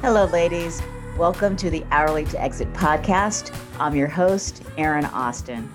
[0.00, 0.80] Hello, ladies.
[1.16, 3.52] Welcome to the Hourly to Exit podcast.
[3.80, 5.68] I'm your host, Erin Austin.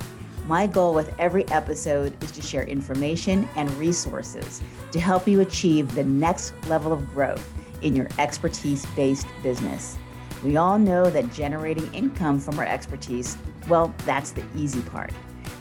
[0.47, 4.61] My goal with every episode is to share information and resources
[4.93, 9.97] to help you achieve the next level of growth in your expertise based business.
[10.41, 13.37] We all know that generating income from our expertise,
[13.67, 15.11] well, that's the easy part.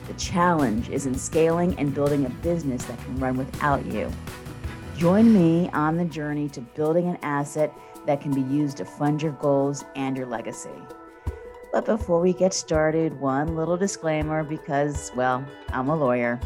[0.07, 4.09] The challenge is in scaling and building a business that can run without you.
[4.97, 7.75] Join me on the journey to building an asset
[8.07, 10.71] that can be used to fund your goals and your legacy.
[11.73, 16.39] But before we get started, one little disclaimer because, well, I'm a lawyer.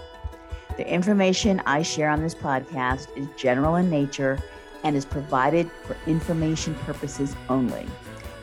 [0.77, 4.39] The information I share on this podcast is general in nature
[4.85, 7.87] and is provided for information purposes only.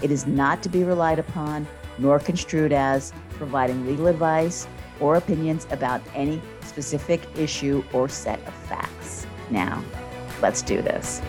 [0.01, 4.67] It is not to be relied upon nor construed as providing legal advice
[4.99, 9.25] or opinions about any specific issue or set of facts.
[9.49, 9.83] Now,
[10.41, 11.21] let's do this.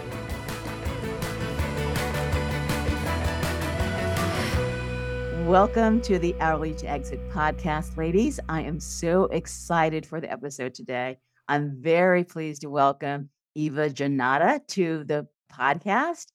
[5.44, 8.40] Welcome to the Hourly to Exit podcast, ladies.
[8.48, 11.18] I am so excited for the episode today.
[11.48, 16.28] I'm very pleased to welcome Eva Jannotta to the podcast.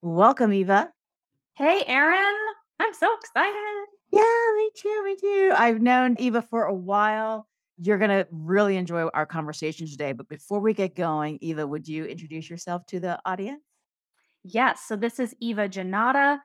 [0.00, 0.90] Welcome, Eva.
[1.58, 2.34] Hey, Erin.
[2.80, 3.86] I'm so excited.
[4.10, 4.22] Yeah,
[4.56, 5.04] me too.
[5.04, 5.52] Me too.
[5.54, 7.46] I've known Eva for a while.
[7.76, 10.12] You're going to really enjoy our conversation today.
[10.12, 13.60] But before we get going, Eva, would you introduce yourself to the audience?
[14.42, 14.80] Yes.
[14.88, 16.38] So this is Eva Jannotta.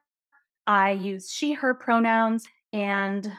[0.68, 3.32] I use she, her pronouns, and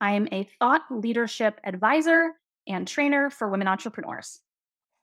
[0.00, 2.32] I am a thought leadership advisor
[2.66, 4.40] and trainer for women entrepreneurs.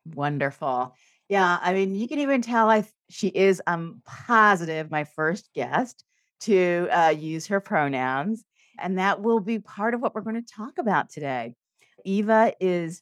[0.05, 0.95] Wonderful.
[1.29, 6.03] Yeah, I mean, you can even tell I she is I'm positive my first guest
[6.41, 8.43] to uh, use her pronouns,
[8.79, 11.55] and that will be part of what we're going to talk about today.
[12.03, 13.01] Eva is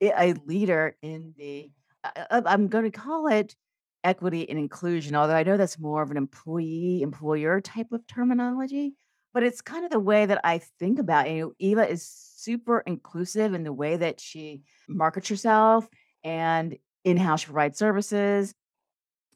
[0.00, 1.70] a leader in the
[2.04, 3.54] uh, uh, I'm going to call it
[4.08, 8.94] equity and inclusion, although I know that's more of an employee employer type of terminology,
[9.34, 11.34] but it's kind of the way that I think about it.
[11.34, 15.86] You know, Eva is super inclusive in the way that she markets herself
[16.24, 18.54] and in how she provides services.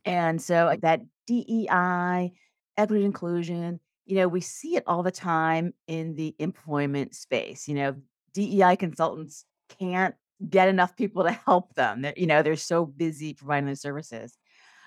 [0.05, 2.33] And so that DEI,
[2.79, 7.69] equity inclusion, you know, we see it all the time in the employment space.
[7.69, 7.97] You know,
[8.33, 9.45] DEI consultants
[9.79, 10.15] can't
[10.49, 12.03] get enough people to help them.
[12.03, 14.37] They're, you know, they're so busy providing their services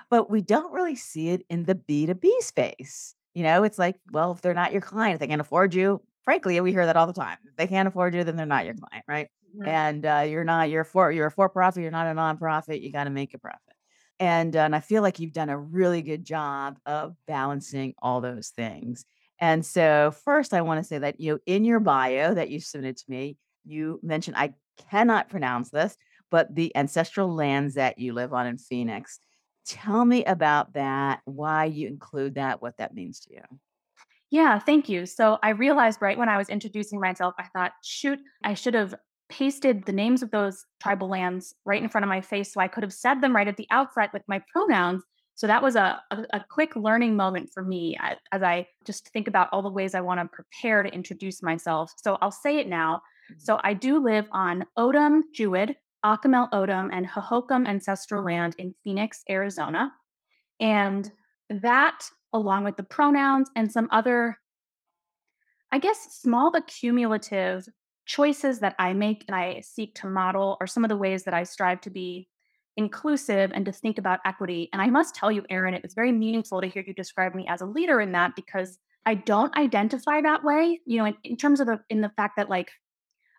[0.09, 3.15] but we don't really see it in the B2B space.
[3.33, 6.01] You know, it's like, well, if they're not your client, if they can't afford you,
[6.23, 7.37] frankly, we hear that all the time.
[7.45, 9.29] If they can't afford you, then they're not your client, right?
[9.63, 12.81] And uh, you're not you're for you're a for profit, you're not a nonprofit.
[12.81, 13.61] You got to make a profit.
[14.19, 18.21] And uh, and I feel like you've done a really good job of balancing all
[18.21, 19.05] those things.
[19.39, 22.59] And so, first, I want to say that you know, in your bio that you
[22.59, 24.53] submitted to me, you mentioned I
[24.89, 25.97] cannot pronounce this,
[26.31, 29.19] but the ancestral lands that you live on in Phoenix.
[29.65, 33.41] Tell me about that, why you include that, what that means to you.
[34.31, 35.05] Yeah, thank you.
[35.05, 38.95] So I realized right when I was introducing myself, I thought, shoot, I should have
[39.29, 42.67] pasted the names of those tribal lands right in front of my face so I
[42.67, 45.03] could have said them right at the outset with my pronouns.
[45.35, 49.09] So that was a, a, a quick learning moment for me as, as I just
[49.09, 51.91] think about all the ways I want to prepare to introduce myself.
[52.03, 53.01] So I'll say it now.
[53.31, 53.39] Mm-hmm.
[53.39, 59.23] So I do live on O'odham Jeweḍ, Akimel O'odham and Hohokam ancestral land in Phoenix,
[59.27, 59.91] Arizona.
[60.59, 61.11] And
[61.49, 64.37] that, along with the pronouns and some other,
[65.71, 67.67] I guess, small but cumulative
[68.05, 71.33] choices that I make and I seek to model, are some of the ways that
[71.33, 72.29] I strive to be
[72.77, 74.69] inclusive and to think about equity.
[74.71, 77.47] And I must tell you, Erin, it was very meaningful to hear you describe me
[77.49, 78.77] as a leader in that because
[79.07, 82.35] I don't identify that way, you know, in, in terms of the in the fact
[82.37, 82.71] that like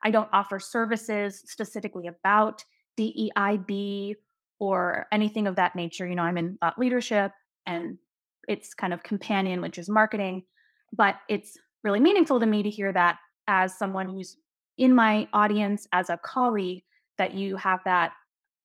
[0.07, 2.63] I don't offer services specifically about
[2.97, 4.15] DEIB
[4.61, 6.07] or anything of that nature.
[6.07, 7.33] You know, I'm in thought leadership
[7.67, 7.99] and
[8.47, 10.45] it's kind of companion, which is marketing.
[10.93, 13.19] But it's really meaningful to me to hear that
[13.49, 14.37] as someone who's
[14.79, 16.85] in my audience, as a colleague,
[17.19, 18.13] that you have that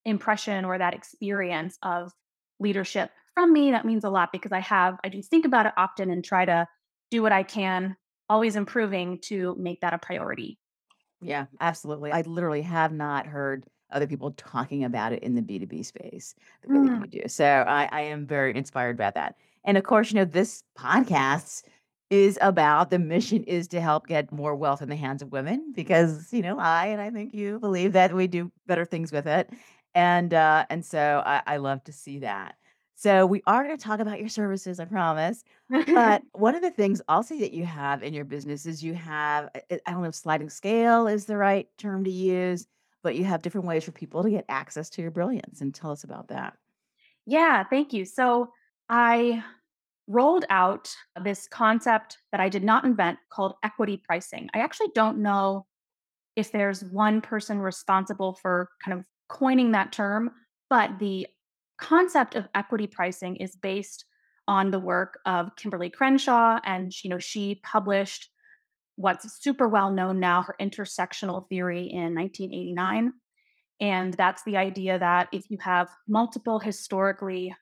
[0.06, 2.12] impression or that experience of
[2.60, 3.71] leadership from me.
[3.71, 6.45] That means a lot because I have, I do think about it often and try
[6.45, 6.68] to
[7.10, 7.95] do what I can,
[8.30, 10.60] always improving to make that a priority.
[11.21, 12.12] Yeah, absolutely.
[12.12, 16.69] I literally have not heard other people talking about it in the B2B space the
[16.69, 17.01] way that Mm.
[17.13, 17.27] you do.
[17.27, 19.35] So I, I am very inspired by that.
[19.63, 21.63] And of course, you know, this podcast
[22.09, 25.71] is about the mission is to help get more wealth in the hands of women
[25.75, 29.27] because, you know, I and I think you believe that we do better things with
[29.27, 29.50] it.
[29.94, 32.56] And uh, and so I, I love to see that.
[33.01, 35.44] So we are going to talk about your services, I promise.
[35.88, 39.50] But one of the things also that you have in your business is you have,
[39.56, 42.68] I I don't know if sliding scale is the right term to use,
[43.01, 45.62] but you have different ways for people to get access to your brilliance.
[45.62, 46.53] And tell us about that.
[47.25, 48.06] Yeah, thank you.
[48.06, 48.51] So
[48.88, 49.44] I
[50.06, 50.94] rolled out
[51.24, 54.47] this concept that I did not invent called equity pricing.
[54.54, 55.65] I actually don't know
[56.36, 60.30] if there's one person responsible for kind of coining that term,
[60.69, 61.25] but the
[61.81, 64.06] concept of equity pricing is based
[64.48, 68.30] on the work of Kimberlé Crenshaw and you know she published
[68.95, 73.13] what's super well known now her intersectional theory in 1989
[73.80, 77.54] and that's the idea that if you have multiple historically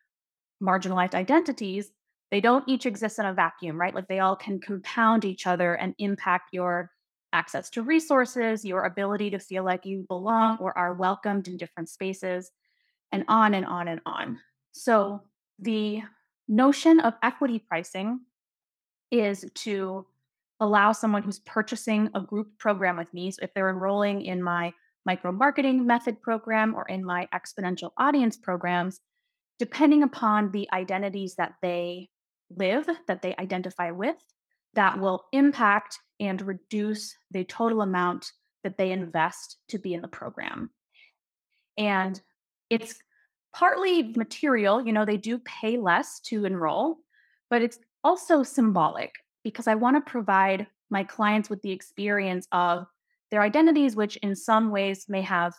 [0.61, 1.91] marginalized identities
[2.31, 3.95] they don't each exist in a vacuum right?
[3.95, 6.91] Like they all can compound each other and impact your
[7.31, 11.89] access to resources your ability to feel like you belong or are welcomed in different
[11.89, 12.51] spaces
[13.11, 14.39] and on and on and on
[14.71, 15.21] so
[15.59, 16.01] the
[16.47, 18.21] notion of equity pricing
[19.11, 20.05] is to
[20.59, 23.31] allow someone who's purchasing a group program with me.
[23.31, 24.73] So if they're enrolling in my
[25.05, 28.99] micro marketing method program or in my exponential audience programs,
[29.57, 32.09] depending upon the identities that they
[32.55, 34.17] live, that they identify with,
[34.73, 38.31] that will impact and reduce the total amount
[38.63, 40.69] that they invest to be in the program.
[41.77, 42.19] And
[42.69, 42.95] it's
[43.53, 46.97] partly material, you know, they do pay less to enroll,
[47.49, 49.11] but it's also symbolic
[49.43, 52.85] because I want to provide my clients with the experience of
[53.31, 55.53] their identities, which in some ways may have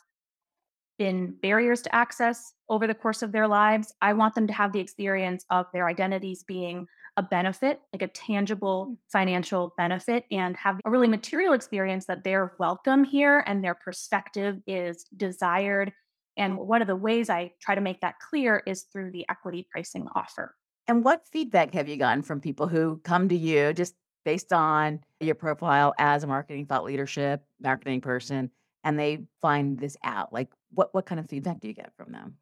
[0.99, 3.95] been barriers to access over the course of their lives.
[4.03, 6.87] I want them to have the experience of their identities being
[7.17, 12.55] a benefit, like a tangible financial benefit, and have a really material experience that they're
[12.59, 15.93] welcome here and their perspective is desired
[16.37, 19.67] and one of the ways I try to make that clear is through the equity
[19.71, 20.55] pricing offer.
[20.87, 23.95] And what feedback have you gotten from people who come to you just
[24.25, 28.51] based on your profile as a marketing thought leadership, marketing person,
[28.83, 30.33] and they find this out?
[30.33, 32.37] Like what what kind of feedback do you get from them?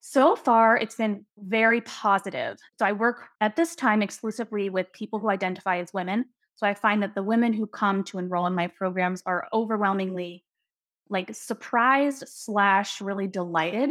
[0.00, 2.58] So far, it's been very positive.
[2.78, 6.24] So I work at this time exclusively with people who identify as women.
[6.56, 10.44] So I find that the women who come to enroll in my programs are overwhelmingly
[11.12, 13.90] like surprised slash really delighted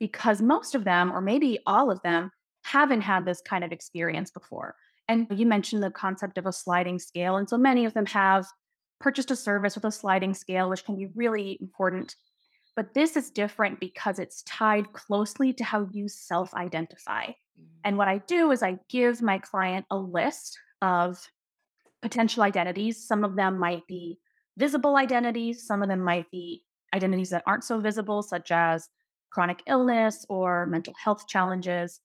[0.00, 2.30] because most of them, or maybe all of them,
[2.64, 4.74] haven't had this kind of experience before.
[5.06, 7.36] And you mentioned the concept of a sliding scale.
[7.36, 8.46] And so many of them have
[9.00, 12.16] purchased a service with a sliding scale, which can be really important.
[12.74, 17.26] But this is different because it's tied closely to how you self identify.
[17.26, 17.66] Mm.
[17.84, 21.22] And what I do is I give my client a list of
[22.00, 23.06] potential identities.
[23.06, 24.18] Some of them might be
[24.56, 25.66] visible identities.
[25.66, 26.62] Some of them might be
[26.94, 28.88] identities that aren't so visible, such as
[29.30, 32.00] chronic illness or mental health challenges.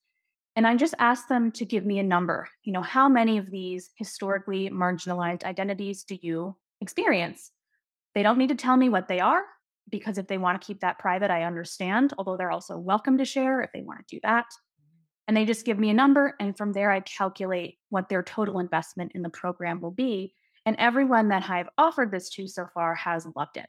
[0.55, 2.49] And I just ask them to give me a number.
[2.63, 7.51] You know, how many of these historically marginalized identities do you experience?
[8.15, 9.43] They don't need to tell me what they are
[9.89, 13.25] because if they want to keep that private, I understand, although they're also welcome to
[13.25, 14.45] share if they want to do that.
[15.27, 16.33] And they just give me a number.
[16.39, 20.33] And from there, I calculate what their total investment in the program will be
[20.69, 23.65] and everyone that I've offered this to so far has loved it.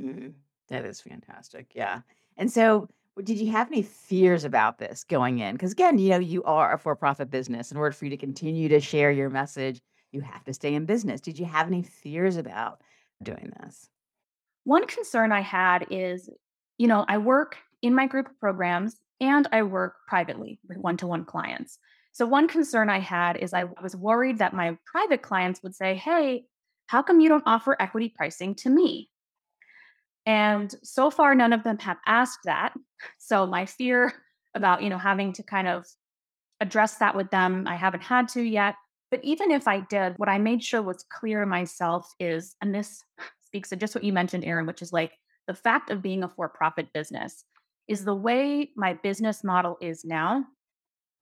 [0.00, 0.32] Mm,
[0.70, 1.72] that is fantastic.
[1.74, 2.00] Yeah.
[2.38, 2.88] And so,
[3.22, 5.56] did you have any fears about this going in?
[5.56, 7.70] Because again, you know, you are a for profit business.
[7.70, 10.86] In order for you to continue to share your message, you have to stay in
[10.86, 11.20] business.
[11.20, 12.80] Did you have any fears about
[13.22, 13.90] doing this?
[14.64, 16.30] One concern I had is,
[16.78, 21.06] you know, I work in my group programs and I work privately with one to
[21.06, 21.78] one clients.
[22.18, 25.94] So, one concern I had is I was worried that my private clients would say,
[25.94, 26.46] Hey,
[26.88, 29.08] how come you don't offer equity pricing to me?
[30.26, 32.74] And so far, none of them have asked that.
[33.18, 34.12] So, my fear
[34.56, 35.86] about, you know, having to kind of
[36.58, 38.74] address that with them, I haven't had to yet.
[39.12, 43.00] But even if I did, what I made sure was clear myself is, and this
[43.42, 45.12] speaks to just what you mentioned, Erin, which is like
[45.46, 47.44] the fact of being a for profit business
[47.86, 50.44] is the way my business model is now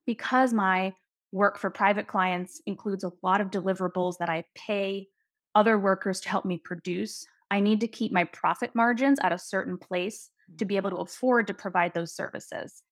[0.06, 0.94] because my
[1.32, 5.08] work for private clients includes a lot of deliverables that I pay
[5.54, 9.38] other workers to help me produce, I need to keep my profit margins at a
[9.38, 10.68] certain place to mm.
[10.68, 12.82] be able to afford to provide those services.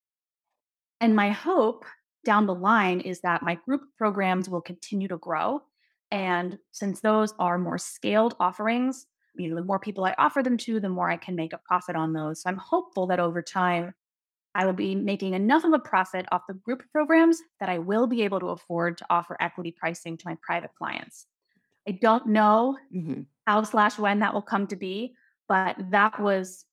[1.00, 1.85] And my hope
[2.25, 5.61] down the line is that my group programs will continue to grow.
[6.11, 9.06] And since those are more scaled offerings,
[9.37, 11.61] you know, the more people I offer them to, the more I can make a
[11.66, 12.42] profit on those.
[12.42, 13.92] So I'm hopeful that over time,
[14.54, 18.06] I will be making enough of a profit off the group programs that I will
[18.06, 21.26] be able to afford to offer equity pricing to my private clients.
[21.88, 23.23] I don't know mm-hmm.
[23.46, 25.14] how slash when that will come to be,
[25.49, 26.64] but that was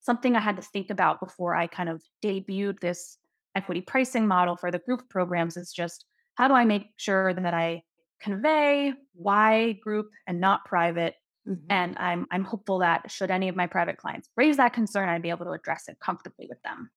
[0.00, 3.18] something I had to think about before I kind of debuted this
[3.54, 5.56] equity pricing model for the group programs.
[5.56, 7.82] Is just how do I make sure that I
[8.20, 11.14] convey why group and not private
[11.48, 11.66] Mm-hmm.
[11.70, 15.22] And I'm I'm hopeful that should any of my private clients raise that concern, I'd
[15.22, 16.90] be able to address it comfortably with them.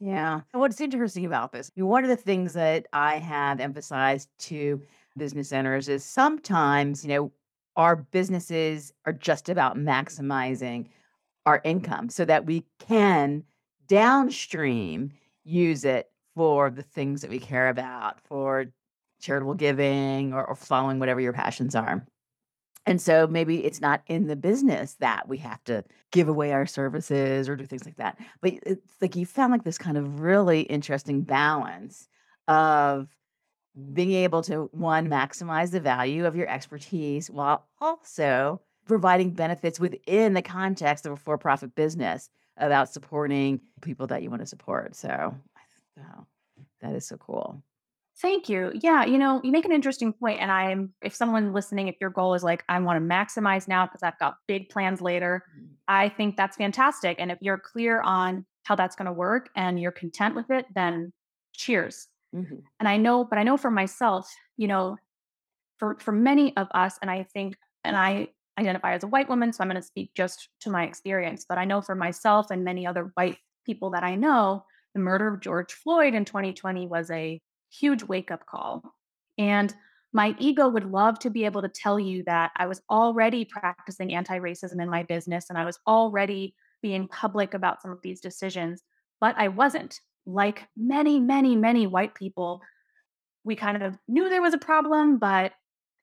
[0.00, 0.40] Yeah.
[0.52, 4.80] And what's interesting about this, one of the things that I have emphasized to
[5.16, 7.32] business owners is sometimes, you know,
[7.76, 10.88] our businesses are just about maximizing
[11.46, 13.44] our income so that we can
[13.88, 15.12] downstream
[15.44, 18.66] use it for the things that we care about, for
[19.20, 22.06] charitable giving or, or following whatever your passions are.
[22.86, 26.66] And so maybe it's not in the business that we have to give away our
[26.66, 28.18] services or do things like that.
[28.40, 32.08] But it's like you found like this kind of really interesting balance
[32.48, 33.08] of
[33.92, 40.34] being able to one maximize the value of your expertise while also providing benefits within
[40.34, 44.96] the context of a for-profit business about supporting people that you want to support.
[44.96, 45.34] So,
[46.80, 47.62] that is so cool.
[48.20, 48.70] Thank you.
[48.74, 52.10] Yeah, you know, you make an interesting point, and I'm if someone listening, if your
[52.10, 55.76] goal is like, I want to maximize now because I've got big plans later, Mm,
[55.88, 57.16] I think that's fantastic.
[57.18, 60.66] And if you're clear on how that's going to work and you're content with it,
[60.74, 61.12] then
[61.54, 62.08] cheers.
[62.32, 64.98] mhm, And I know, but I know for myself, you know,
[65.78, 69.52] for for many of us, and I think, and I identify as a white woman,
[69.52, 71.46] so I'm going to speak just to my experience.
[71.48, 75.28] But I know for myself and many other white people that I know, the murder
[75.28, 78.82] of George Floyd in 2020 was a huge wake up call.
[79.38, 79.74] And
[80.12, 84.12] my ego would love to be able to tell you that I was already practicing
[84.12, 88.20] anti racism in my business and I was already being public about some of these
[88.20, 88.82] decisions,
[89.20, 90.00] but I wasn't.
[90.26, 92.60] Like many, many, many white people,
[93.42, 95.52] we kind of knew there was a problem, but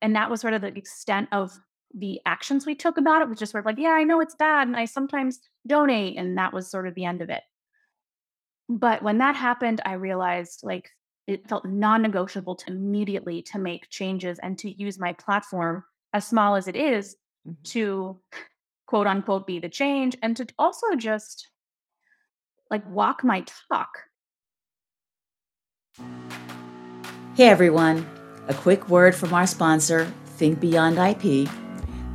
[0.02, 1.52] and that was sort of the extent of
[1.94, 4.36] the actions we took about it was just sort of like, yeah, I know it's
[4.36, 7.42] bad and I sometimes donate and that was sort of the end of it.
[8.70, 10.90] But when that happened, I realized like
[11.28, 16.56] it felt non-negotiable to immediately to make changes and to use my platform as small
[16.56, 17.18] as it is
[17.48, 17.56] mhm.
[17.64, 18.20] to
[18.88, 21.50] quote unquote be the change and to also just
[22.72, 23.90] like walk my talk.
[27.36, 28.08] Hey everyone,
[28.48, 31.50] a quick word from our sponsor, Think Beyond IP.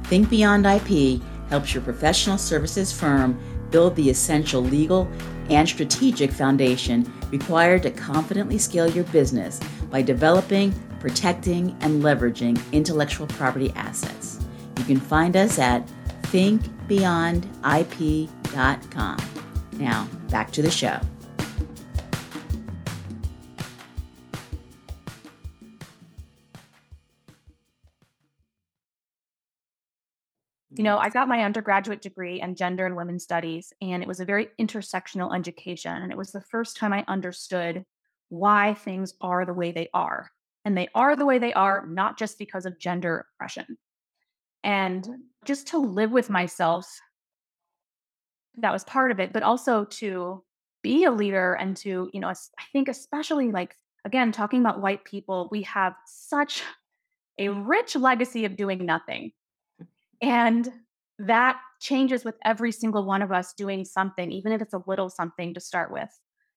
[0.05, 3.39] Think Beyond IP helps your professional services firm
[3.71, 5.11] build the essential legal
[5.51, 9.59] and strategic foundation required to confidently scale your business
[9.91, 14.39] by developing, protecting, and leveraging intellectual property assets.
[14.79, 15.87] You can find us at
[16.23, 19.19] thinkbeyondip.com.
[19.73, 21.01] Now, back to the show.
[30.83, 34.19] You know, I got my undergraduate degree in gender and women's studies, and it was
[34.19, 35.93] a very intersectional education.
[35.93, 37.85] And it was the first time I understood
[38.31, 40.29] why things are the way they are.
[40.65, 43.79] And they are the way they are, not just because of gender oppression.
[44.65, 45.09] And
[45.45, 46.93] just to live with myself,
[48.57, 50.43] that was part of it, but also to
[50.83, 52.35] be a leader and to, you know, I
[52.73, 56.65] think, especially like, again, talking about white people, we have such
[57.39, 59.31] a rich legacy of doing nothing
[60.23, 60.73] and
[61.19, 65.11] that changes with every single one of us doing something, even if it's a little
[65.11, 66.09] something to start with.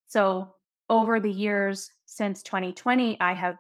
[0.08, 0.54] So
[0.90, 3.58] over the years since 2020, I have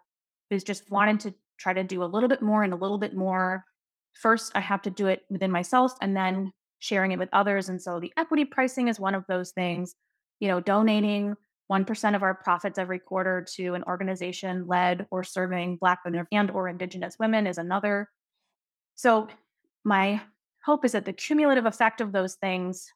[0.51, 3.15] is just wanted to try to do a little bit more and a little bit
[3.15, 3.65] more.
[4.13, 7.67] First, I have to do it within myself and then sharing it with others.
[7.67, 9.95] And so the equity pricing is one of those things,
[10.39, 11.35] you know, donating
[11.71, 16.51] 1% of our profits every quarter to an organization led or serving Black women and
[16.51, 18.07] or Indigenous women is another.
[18.93, 19.27] So
[19.85, 20.21] my
[20.65, 22.91] hope is that the cumulative effect of those things,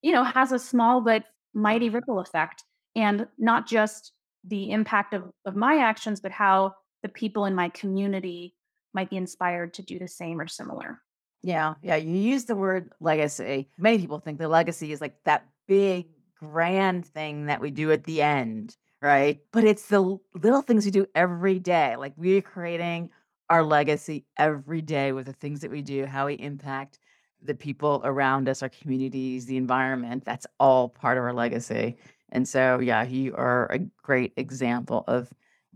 [0.00, 1.24] you know, has a small but
[1.54, 2.64] mighty ripple effect
[2.96, 4.12] and not just
[4.44, 8.54] the impact of, of my actions, but how the people in my community
[8.94, 11.00] might be inspired to do the same or similar.
[11.42, 13.68] Yeah, yeah, you use the word legacy.
[13.78, 16.06] Many people think the legacy is like that big
[16.38, 19.40] grand thing that we do at the end, right?
[19.52, 21.96] But it's the little things we do every day.
[21.96, 23.10] Like we're creating
[23.52, 26.98] our legacy every day with the things that we do, how we impact
[27.42, 30.24] the people around us, our communities, the environment.
[30.24, 31.98] That's all part of our legacy.
[32.30, 35.28] And so, yeah, you are a great example of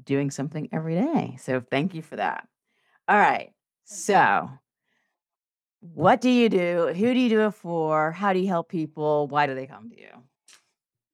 [0.03, 1.37] doing something every day.
[1.39, 2.49] So, thank you for that.
[3.09, 3.53] All right.
[3.85, 4.49] So,
[5.81, 6.95] what do you do?
[6.97, 8.11] Who do you do it for?
[8.11, 9.29] How do you help people?
[9.29, 10.09] Why do they come to you?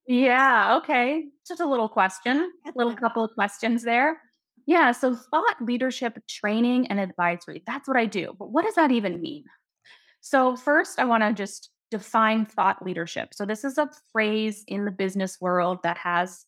[0.06, 1.24] Yeah, okay.
[1.44, 4.20] Just a little question, a little couple of questions there.
[4.66, 7.62] Yeah, so thought leadership training and advisory.
[7.66, 8.34] That's what I do.
[8.38, 9.44] But what does that even mean?
[10.20, 13.34] So, first, I want to just define thought leadership.
[13.34, 16.46] So, this is a phrase in the business world that has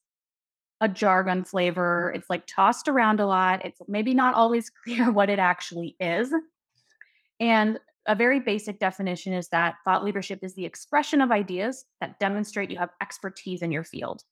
[0.80, 2.12] a jargon flavor.
[2.14, 3.64] It's like tossed around a lot.
[3.64, 6.32] It's maybe not always clear what it actually is.
[7.40, 12.18] And a very basic definition is that thought leadership is the expression of ideas that
[12.20, 14.22] demonstrate you have expertise in your field.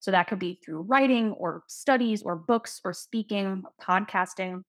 [0.00, 4.62] So that could be through writing or studies or books or speaking, podcasting.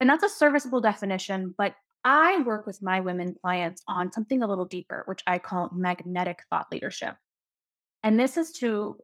[0.00, 4.46] And that's a serviceable definition, but I work with my women clients on something a
[4.46, 7.16] little deeper, which I call magnetic thought leadership.
[8.02, 8.96] And this is to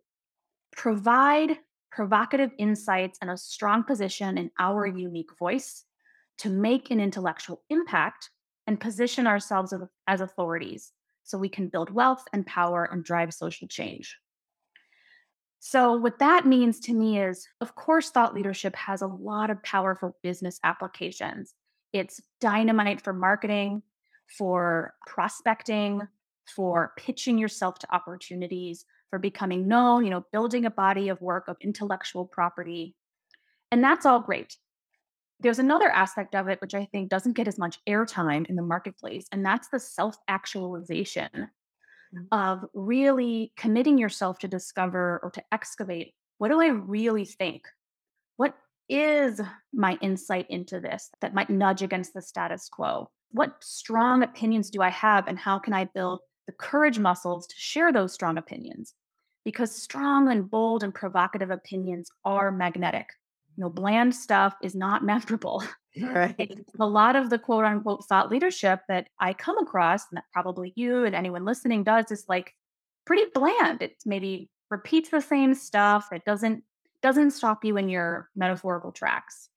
[0.71, 1.59] provide
[1.90, 5.85] provocative insights and a strong position in our unique voice
[6.38, 8.30] to make an intellectual impact
[8.66, 9.75] and position ourselves
[10.06, 10.92] as authorities
[11.25, 14.16] so we can build wealth and power and drive social change.
[15.64, 19.62] So, what that means to me is, of course, thought leadership has a lot of
[19.62, 21.54] power for business applications.
[21.92, 23.85] It's dynamite for marketing,
[24.26, 26.02] for prospecting,
[26.52, 31.47] for pitching yourself to opportunities, for becoming known, you know, building a body of work
[31.47, 32.97] of intellectual property.
[33.71, 34.57] And that's all great.
[35.38, 38.62] There's another aspect of it which I think doesn't get as much airtime in the
[38.62, 41.50] marketplace, and that's the self actualization.
[42.14, 42.25] Mm-hmm.
[42.31, 47.62] of really committing yourself to discover or to excavate what do I really think?
[48.37, 48.54] What
[48.88, 49.40] is
[49.73, 53.11] my insight into this that might nudge against the status quo?
[53.31, 57.54] What strong opinions do I have, and how can I build the courage muscles to
[57.57, 58.92] share those strong opinions?
[59.45, 63.07] Because strong and bold and provocative opinions are magnetic.
[63.57, 65.62] You know, bland stuff is not memorable.
[66.00, 66.50] Right.
[66.80, 70.72] a lot of the quote unquote thought leadership that I come across, and that probably
[70.75, 72.54] you and anyone listening does, is like
[73.04, 73.82] pretty bland.
[73.82, 76.08] It maybe repeats the same stuff.
[76.12, 76.64] It doesn't
[77.02, 79.50] doesn't stop you in your metaphorical tracks.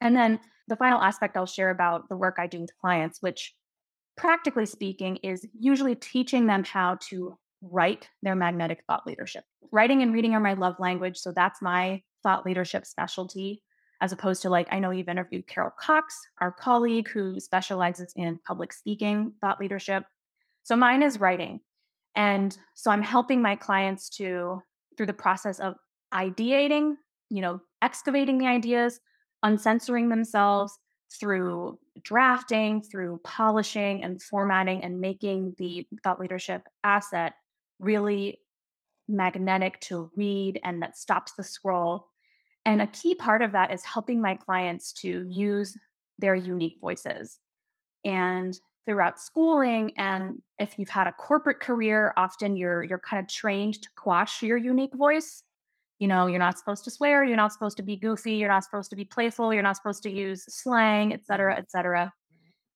[0.00, 3.54] And then the final aspect I'll share about the work I do with clients, which
[4.16, 9.44] practically speaking is usually teaching them how to write their magnetic thought leadership.
[9.72, 11.16] Writing and reading are my love language.
[11.18, 13.62] So that's my thought leadership specialty,
[14.00, 18.38] as opposed to like, I know you've interviewed Carol Cox, our colleague who specializes in
[18.46, 20.04] public speaking thought leadership.
[20.64, 21.60] So mine is writing.
[22.14, 24.62] And so I'm helping my clients to,
[24.96, 25.74] through the process of
[26.12, 26.94] ideating,
[27.30, 29.00] you know, excavating the ideas,
[29.42, 30.78] uncensoring themselves
[31.20, 37.34] through drafting, through polishing and formatting and making the thought leadership asset
[37.78, 38.40] really
[39.08, 42.08] magnetic to read and that stops the scroll.
[42.66, 45.76] And a key part of that is helping my clients to use
[46.18, 47.38] their unique voices.
[48.04, 53.28] And throughout schooling and if you've had a corporate career, often you're you're kind of
[53.28, 55.42] trained to quash your unique voice
[55.98, 58.64] you know you're not supposed to swear you're not supposed to be goofy you're not
[58.64, 62.12] supposed to be playful you're not supposed to use slang et cetera et cetera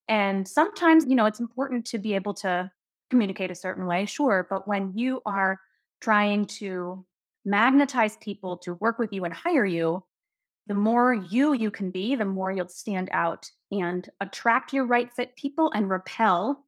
[0.07, 2.69] and sometimes you know it's important to be able to
[3.09, 5.59] communicate a certain way sure but when you are
[5.99, 7.05] trying to
[7.45, 10.03] magnetize people to work with you and hire you
[10.67, 15.11] the more you you can be the more you'll stand out and attract your right
[15.13, 16.65] fit people and repel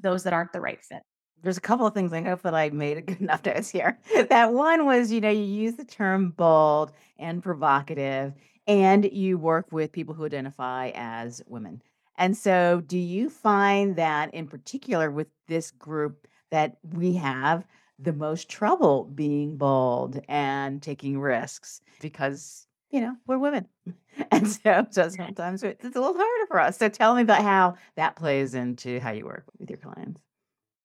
[0.00, 1.02] those that aren't the right fit
[1.42, 3.98] there's a couple of things I hope that I made a good enough notes here.
[4.30, 8.32] That one was, you know, you use the term bold and provocative,
[8.66, 11.82] and you work with people who identify as women.
[12.18, 17.64] And so, do you find that in particular with this group that we have
[17.98, 23.66] the most trouble being bold and taking risks because, you know, we're women.
[24.30, 26.78] And so, so sometimes it's a little harder for us.
[26.78, 30.22] So, tell me about how that plays into how you work with your clients.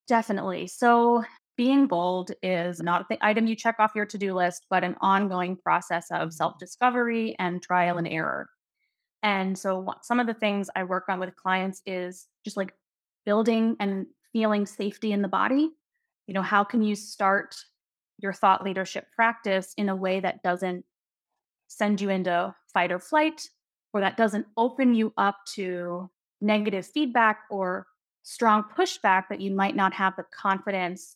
[0.06, 0.67] Definitely.
[0.67, 1.24] So,
[1.56, 4.97] being bold is not the item you check off your to do list, but an
[5.00, 6.30] ongoing process of mm-hmm.
[6.32, 8.50] self discovery and trial and error.
[9.24, 12.74] And so, some of the things I work on with clients is just like
[13.26, 15.69] building and feeling safety in the body.
[16.28, 17.56] You know, how can you start
[18.20, 20.86] your thought leadership practice in a way that doesn't
[21.68, 23.50] send you into fight or flight,
[23.94, 27.88] or that doesn't open you up to negative feedback or
[28.24, 31.16] strong pushback that you might not have the confidence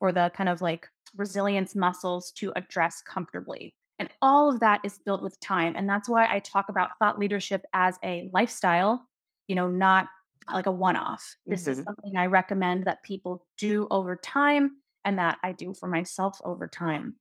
[0.00, 3.74] or the kind of like resilience muscles to address comfortably.
[3.98, 5.74] And all of that is built with time.
[5.76, 9.06] And that's why I talk about thought leadership as a lifestyle,
[9.46, 10.08] you know, not
[10.52, 11.36] like a one off.
[11.46, 11.70] This mm-hmm.
[11.72, 14.72] is something I recommend that people do over time
[15.04, 17.16] and that I do for myself over time.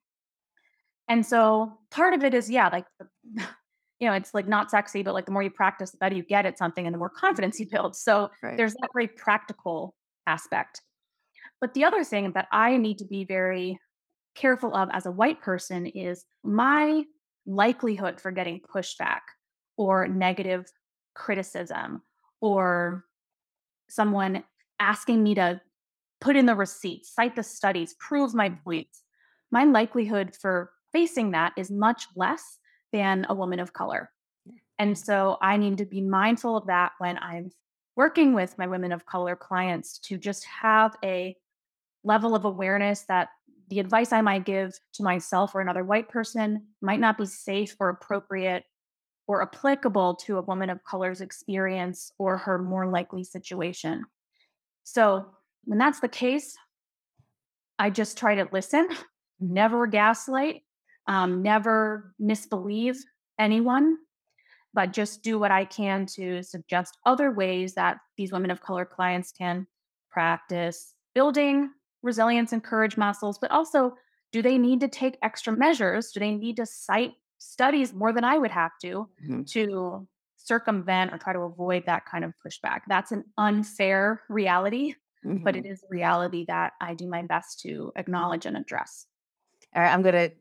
[1.07, 2.85] And so part of it is, yeah, like
[3.99, 6.23] you know, it's like not sexy, but like the more you practice, the better you
[6.23, 7.95] get at something and the more confidence you build.
[7.95, 8.57] So right.
[8.57, 9.95] there's that very practical
[10.27, 10.81] aspect.
[11.61, 13.79] But the other thing that I need to be very
[14.35, 17.03] careful of as a white person is my
[17.45, 19.21] likelihood for getting pushback
[19.77, 20.65] or negative
[21.13, 22.01] criticism
[22.41, 23.05] or
[23.93, 24.43] someone
[24.79, 25.61] asking me to
[26.19, 29.03] put in the receipts, cite the studies, prove my points.
[29.51, 32.57] My likelihood for facing that is much less
[32.91, 34.09] than a woman of color.
[34.79, 37.51] And so I need to be mindful of that when I'm
[37.95, 41.35] working with my women of color clients to just have a
[42.03, 43.29] level of awareness that
[43.69, 47.75] the advice I might give to myself or another white person might not be safe
[47.79, 48.63] or appropriate
[49.27, 54.03] or applicable to a woman of color's experience or her more likely situation.
[54.83, 55.25] So,
[55.65, 56.55] when that's the case,
[57.79, 58.87] I just try to listen,
[59.39, 60.63] never gaslight,
[61.07, 62.97] um, never misbelieve
[63.39, 63.97] anyone,
[64.73, 68.85] but just do what I can to suggest other ways that these women of color
[68.85, 69.67] clients can
[70.11, 71.69] practice building
[72.01, 73.95] resilience and courage muscles, but also
[74.31, 76.11] do they need to take extra measures?
[76.11, 79.43] Do they need to cite studies more than I would have to Mhm.
[79.47, 82.81] to circumvent or try to avoid that kind of pushback?
[82.87, 84.95] That's an unfair reality,
[85.43, 85.67] but it Mhm.
[85.67, 89.07] is a reality that I do my best to acknowledge and address.
[89.75, 90.31] All right, I'm gonna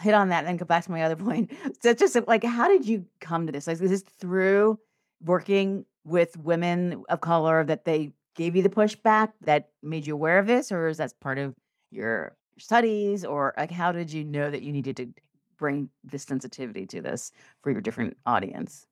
[0.00, 1.52] hit on that and then go back to my other point.
[1.82, 3.66] So just like, how did you come to this?
[3.66, 4.78] Like, is this through
[5.22, 10.38] working with women of color that they gave you the pushback that made you aware
[10.38, 11.54] of this, or is that part of
[11.90, 15.12] your studies, or like, how did you know that you needed to
[15.58, 18.86] bring this sensitivity to this for your different audience?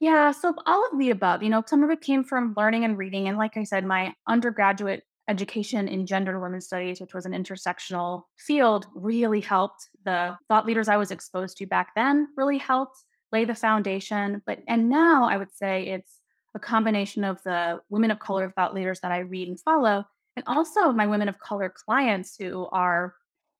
[0.00, 1.42] Yeah, so all of the above.
[1.42, 3.28] You know, some of it came from learning and reading.
[3.28, 7.32] And like I said, my undergraduate education in gender and women's studies, which was an
[7.32, 9.88] intersectional field, really helped.
[10.04, 14.42] The thought leaders I was exposed to back then really helped lay the foundation.
[14.46, 16.20] But and now I would say it's
[16.54, 20.04] a combination of the women of color thought leaders that I read and follow,
[20.36, 23.14] and also my women of color clients who are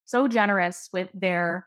[0.04, 1.66] so generous with their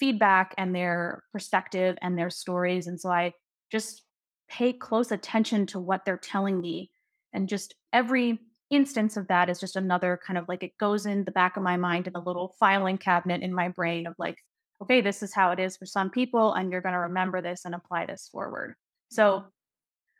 [0.00, 2.86] feedback and their perspective and their stories.
[2.86, 3.34] And so I
[3.70, 4.02] just
[4.48, 6.90] pay close attention to what they're telling me.
[7.32, 11.24] And just every instance of that is just another kind of like it goes in
[11.24, 14.38] the back of my mind in a little filing cabinet in my brain of like,
[14.82, 17.64] okay, this is how it is for some people, and you're going to remember this
[17.64, 18.74] and apply this forward.
[19.10, 19.44] So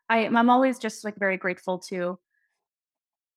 [0.08, 2.18] I, I'm always just like very grateful to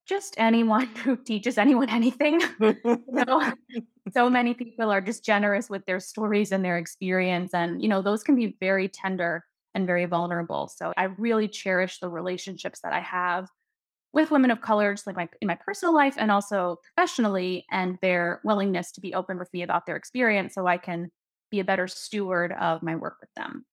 [0.06, 2.42] just anyone who teaches anyone anything.
[2.60, 3.54] know,
[4.14, 8.02] so many people are just generous with their stories and their experience, and you know,
[8.02, 9.44] those can be very tender
[9.76, 10.68] and very vulnerable.
[10.68, 13.48] So I really cherish the relationships that I have
[14.14, 17.98] with women of color, just like my in my personal life and also professionally, and
[18.02, 21.10] their willingness to be open with me about their experience so I can
[21.50, 23.66] be a better steward of my work with them.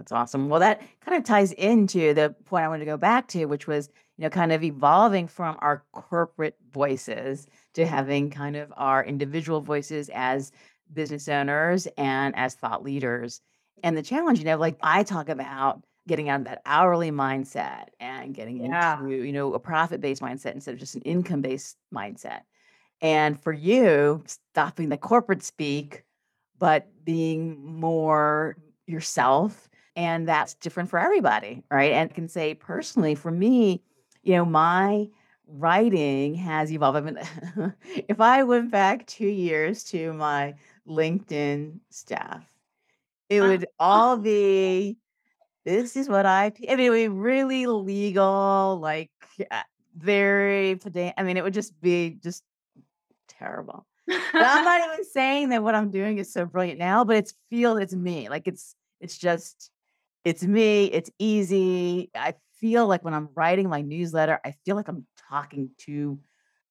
[0.00, 0.48] That's awesome.
[0.48, 3.66] Well, that kind of ties into the point I wanted to go back to, which
[3.66, 9.02] was, you know, kind of evolving from our corporate voices to having kind of our
[9.02, 10.52] individual voices as
[10.92, 13.40] business owners and as thought leaders.
[13.82, 17.86] And the challenge, you know, like I talk about getting out of that hourly mindset
[17.98, 19.00] and getting Yeah.
[19.00, 22.42] into, you know, a profit-based mindset instead of just an income-based mindset.
[23.00, 26.04] And for you, stopping the corporate speak,
[26.58, 29.70] but being more yourself.
[29.96, 31.92] And that's different for everybody, right?
[31.92, 33.82] And I can say personally, for me,
[34.22, 35.08] you know, my
[35.46, 36.98] writing has evolved.
[36.98, 37.18] I mean,
[38.08, 40.54] if I went back two years to my
[40.88, 42.44] LinkedIn staff,
[43.28, 44.98] it Uh, would all be
[45.64, 49.10] this is what I, p-" I mean, it would be really legal, like
[49.96, 51.14] very pedant.
[51.18, 52.44] I mean, it would just be just
[53.28, 53.86] terrible.
[54.38, 57.34] But I'm not even saying that what I'm doing is so brilliant now, but it's
[57.50, 58.28] feel it's me.
[58.28, 59.70] Like it's it's just
[60.24, 60.86] it's me.
[60.86, 62.10] It's easy.
[62.14, 66.18] I feel like when I'm writing my newsletter, I feel like I'm talking to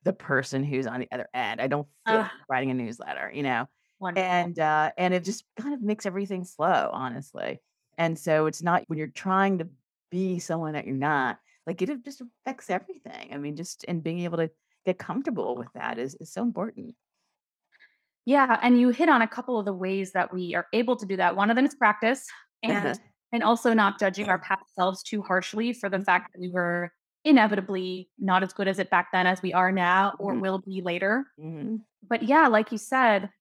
[0.03, 1.61] the person who's on the other end.
[1.61, 3.67] I don't feel uh, I'm writing a newsletter, you know.
[3.99, 4.29] wonderful.
[4.29, 7.59] And uh and it just kind of makes everything slow, honestly.
[7.97, 9.67] And so it's not when you're trying to
[10.09, 13.29] be someone that you're not, like it just affects everything.
[13.33, 14.49] I mean, just and being able to
[14.85, 16.95] get comfortable with that is is so important.
[18.25, 21.05] Yeah, and you hit on a couple of the ways that we are able to
[21.05, 21.35] do that.
[21.35, 22.27] One of them is practice
[22.63, 22.99] and
[23.31, 26.91] and also not judging our past selves too harshly for the fact that we were
[27.25, 30.59] inevitably not as good as it back then as we are now or Mhm, will
[30.59, 31.25] be later.
[31.37, 33.31] mhm, But yeah, like you said,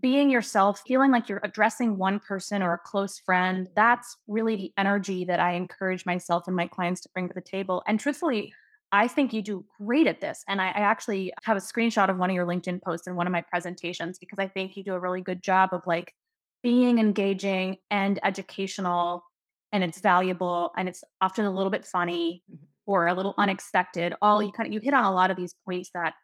[0.00, 4.72] being yourself, feeling like you're addressing one person or a close friend, that's really the
[4.78, 7.82] energy that I encourage myself and my clients to bring to the table.
[7.86, 8.52] And truthfully,
[8.92, 10.42] I think you do great at this.
[10.48, 13.26] And I, I actually have a screenshot of one of your LinkedIn posts in one
[13.26, 16.14] of my presentations because I think you do a really good job of like
[16.62, 19.24] being engaging and educational
[19.72, 22.58] and it's valuable and it's often a little bit funny mhm.
[22.86, 24.14] or a little unexpected.
[24.20, 26.14] All you kind of you hit on a lot of these points that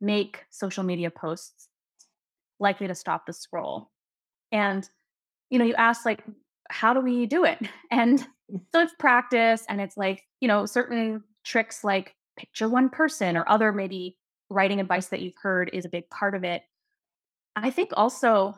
[0.00, 1.68] make social media posts
[2.60, 3.90] likely to stop the scroll.
[4.50, 4.88] And,
[5.50, 6.22] you know, you ask like,
[6.70, 7.58] how do we do it?
[7.90, 8.20] And
[8.72, 13.48] so it's practice and it's like, you know, certain tricks like picture one person or
[13.48, 14.16] other maybe
[14.50, 16.62] writing advice that you've heard is a big part of it.
[17.56, 18.54] I think also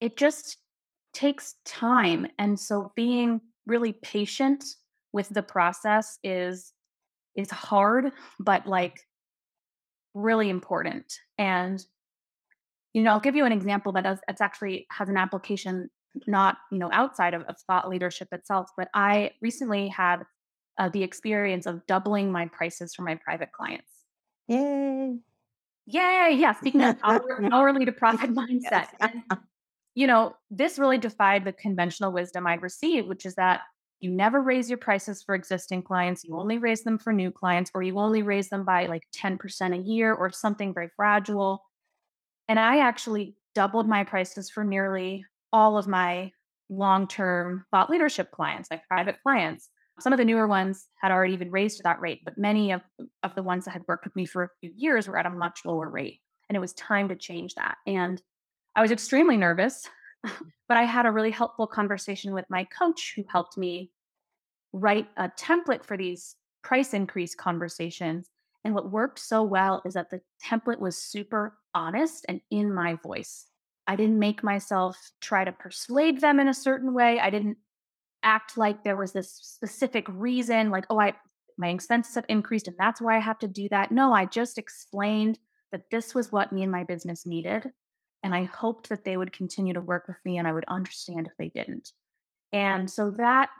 [0.00, 0.58] it just
[1.14, 2.26] takes time.
[2.38, 4.64] And so being really patient
[5.12, 6.72] with the process is
[7.36, 9.00] is hard, but like
[10.14, 11.12] really important.
[11.38, 11.84] And
[12.94, 15.90] You know, I'll give you an example that does, it's actually has an application
[16.28, 20.22] not, you know, outside of, of thought leadership itself, but I recently had
[20.78, 23.90] uh, the experience of doubling my prices for my private clients.
[24.48, 25.18] Yay.
[25.86, 26.36] Yay.
[26.38, 26.52] Yeah.
[26.54, 28.88] Speaking of hour, hourly to profit mindset.
[29.00, 29.22] And,
[29.94, 33.60] you know, this really defied the conventional wisdom I'd received, which is that
[34.00, 36.24] you never raise your prices for existing clients.
[36.24, 39.74] You only raise them for new clients, or you only raise them by like 10%
[39.74, 41.62] a year or something very fragile.
[42.48, 46.32] And I actually doubled my prices for nearly all of my
[46.68, 49.70] long term thought leadership clients, my private clients.
[50.00, 52.82] Some of the newer ones had already been raised to that rate, but many of,
[53.22, 55.30] of the ones that had worked with me for a few years were at a
[55.30, 56.20] much lower rate.
[56.48, 57.76] And it was time to change that.
[57.86, 58.20] And
[58.76, 59.88] I was extremely nervous,
[60.22, 63.90] but I had a really helpful conversation with my coach who helped me
[64.72, 68.28] write a template for these price increase conversations.
[68.64, 72.94] And what worked so well is that the template was super honest and in my
[72.94, 73.46] voice.
[73.86, 77.20] I didn't make myself try to persuade them in a certain way.
[77.20, 77.58] I didn't
[78.22, 81.14] act like there was this specific reason, like, oh, I
[81.56, 83.92] my expenses have increased and that's why I have to do that.
[83.92, 85.38] No, I just explained
[85.70, 87.70] that this was what me and my business needed.
[88.24, 91.28] And I hoped that they would continue to work with me and I would understand
[91.28, 91.92] if they didn't.
[92.52, 93.50] And so that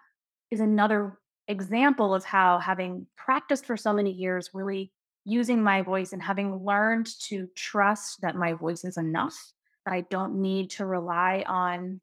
[0.50, 4.90] is another example of how having practiced for so many years, really
[5.24, 9.37] using my voice and having learned to trust that my voice is enough,
[9.85, 12.00] that I don't need to rely on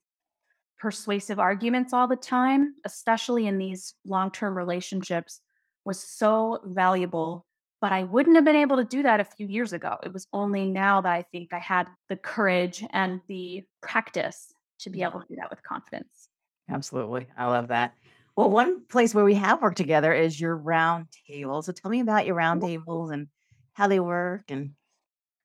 [0.80, 5.42] persuasive arguments all the time, especially in these long term relationships,
[5.86, 7.46] was so valuable.
[7.82, 9.98] But I wouldn't have been able to do that a few years ago.
[10.04, 14.90] It was only now that I think I had the courage and the practice to
[14.90, 16.30] be able to do that with confidence.
[16.70, 17.28] Absolutely.
[17.36, 17.96] I love that.
[18.36, 21.62] Well, one place where we have worked together is your round table.
[21.62, 23.28] So tell me about your round tables and
[23.74, 24.72] how they work and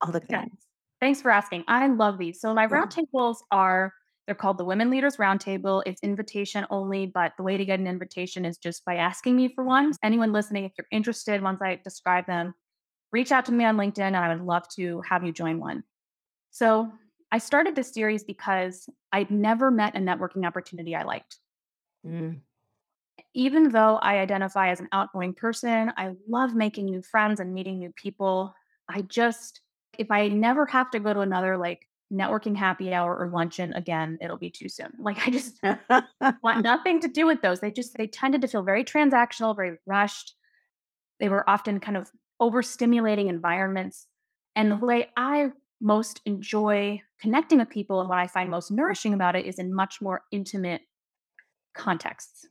[0.01, 0.53] all the things.
[1.01, 1.65] Thanks for asking.
[1.69, 2.41] I love these.
[2.41, 2.83] So my Yeah.
[2.83, 3.93] roundtables are
[4.27, 5.83] they're called the Women Leaders Roundtable.
[5.87, 9.55] It's invitation only, but the way to get an invitation is just by asking me
[9.55, 9.93] for one.
[10.03, 12.55] Anyone listening, if you're interested, once I describe them,
[13.13, 15.85] reach out to me on LinkedIn and I would love to have you join one.
[16.51, 16.91] So
[17.31, 21.37] I started this series because I'd never met a networking opportunity I liked.
[22.05, 22.41] Mm,
[23.35, 27.79] Even though I identify as an outgoing person, I love making new friends and meeting
[27.79, 28.55] new people.
[28.89, 29.61] I just,
[29.99, 34.19] if I never have to go to another like networking happy hour or luncheon again,
[34.21, 34.93] it'll be too soon.
[34.99, 35.61] Like I just
[36.43, 37.61] want nothing to do with those.
[37.61, 40.35] They just, they tended to feel very transactional, very rushed.
[41.19, 44.07] They were often kind of overstimulating environments.
[44.55, 49.13] And the way I most enjoy connecting with people and what I find most nourishing
[49.13, 50.83] about it is in much more intimate
[51.75, 52.47] contexts.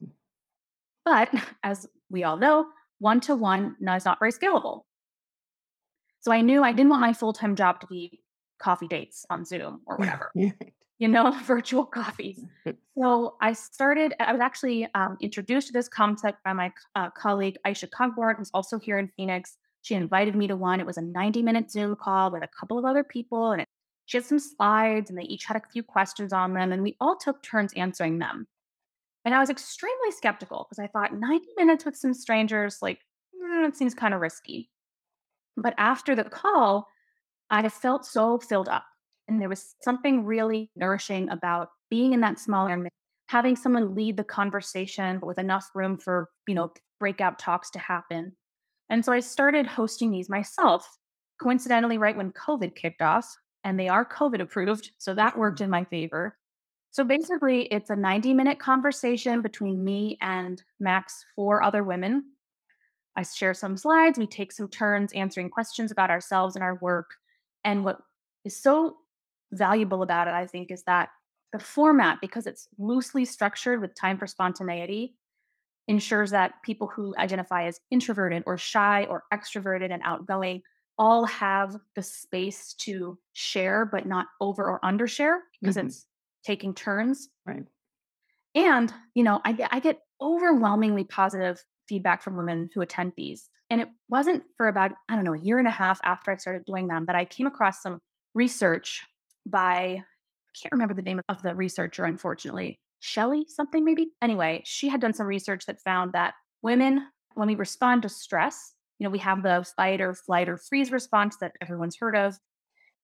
[1.03, 1.29] But
[1.63, 2.67] as we all know,
[2.99, 4.81] one to one is not very scalable.
[6.21, 8.21] So I knew I didn't want my full time job to be
[8.59, 10.31] coffee dates on Zoom or whatever,
[10.97, 12.43] you know, virtual coffees.
[12.97, 17.57] So I started, I was actually um, introduced to this concept by my uh, colleague
[17.65, 19.57] Aisha Cogborn, who's also here in Phoenix.
[19.81, 20.79] She invited me to one.
[20.79, 23.67] It was a 90 minute Zoom call with a couple of other people, and it,
[24.05, 26.95] she had some slides, and they each had a few questions on them, and we
[26.99, 28.47] all took turns answering them.
[29.25, 32.99] And I was extremely skeptical because I thought 90 minutes with some strangers, like,
[33.35, 34.69] mm, it seems kind of risky.
[35.57, 36.87] But after the call,
[37.49, 38.85] I felt so filled up.
[39.27, 42.93] And there was something really nourishing about being in that small environment,
[43.27, 48.33] having someone lead the conversation, with enough room for, you know, breakout talks to happen.
[48.89, 50.87] And so I started hosting these myself,
[51.41, 54.91] coincidentally, right when COVID kicked off, and they are COVID approved.
[54.99, 56.37] So that worked in my favor.
[56.91, 62.23] So basically, it's a 90 minute conversation between me and max four other women.
[63.17, 67.07] I share some slides, we take some turns answering questions about ourselves and our work.
[67.65, 67.99] And what
[68.45, 68.99] is so
[69.53, 71.11] valuable about it, I think, is that
[71.53, 75.17] the format, because it's loosely structured with time for spontaneity,
[75.87, 80.61] ensures that people who identify as introverted or shy or extroverted and outgoing
[80.97, 85.77] all have the space to share, but not over or undershare because Mhm.
[85.77, 86.07] it's
[86.43, 87.29] taking turns.
[87.45, 87.67] Right.
[88.53, 93.49] And, you know, I get I get overwhelmingly positive feedback from women who attend these.
[93.69, 96.37] And it wasn't for about, I don't know, a year and a half after I
[96.37, 97.99] started doing them that I came across some
[98.33, 99.03] research
[99.45, 100.01] by
[100.55, 102.79] I can't remember the name of the researcher, unfortunately.
[102.99, 104.11] Shelley something maybe.
[104.21, 108.73] Anyway, she had done some research that found that women, when we respond to stress,
[108.97, 112.37] you know, we have the fight or flight or freeze response that everyone's heard of.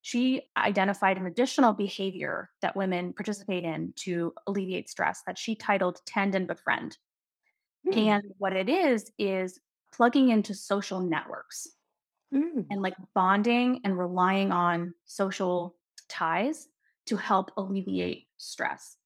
[0.01, 5.99] She identified an additional behavior that women participate in to alleviate stress that she titled
[6.05, 6.97] Tend and Befriend.
[7.85, 9.59] Mm, And what it is, is
[9.91, 11.67] plugging into social networks
[12.33, 15.75] mm, and like bonding and relying on social
[16.09, 16.67] ties
[17.07, 18.97] to help alleviate stress.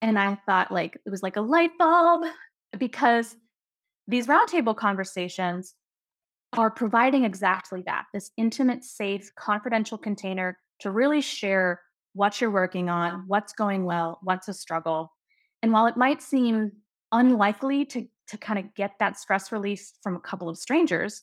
[0.00, 2.24] And I thought, like, it was like a light bulb
[2.76, 3.36] because
[4.08, 5.74] these roundtable conversations
[6.54, 11.80] are providing exactly that this intimate, safe, confidential container to really share
[12.14, 15.12] what you're working on, what's going well, what's a struggle.
[15.62, 16.72] And while it might seem
[17.12, 21.22] unlikely to, to kind of get that stress release from a couple of strangers,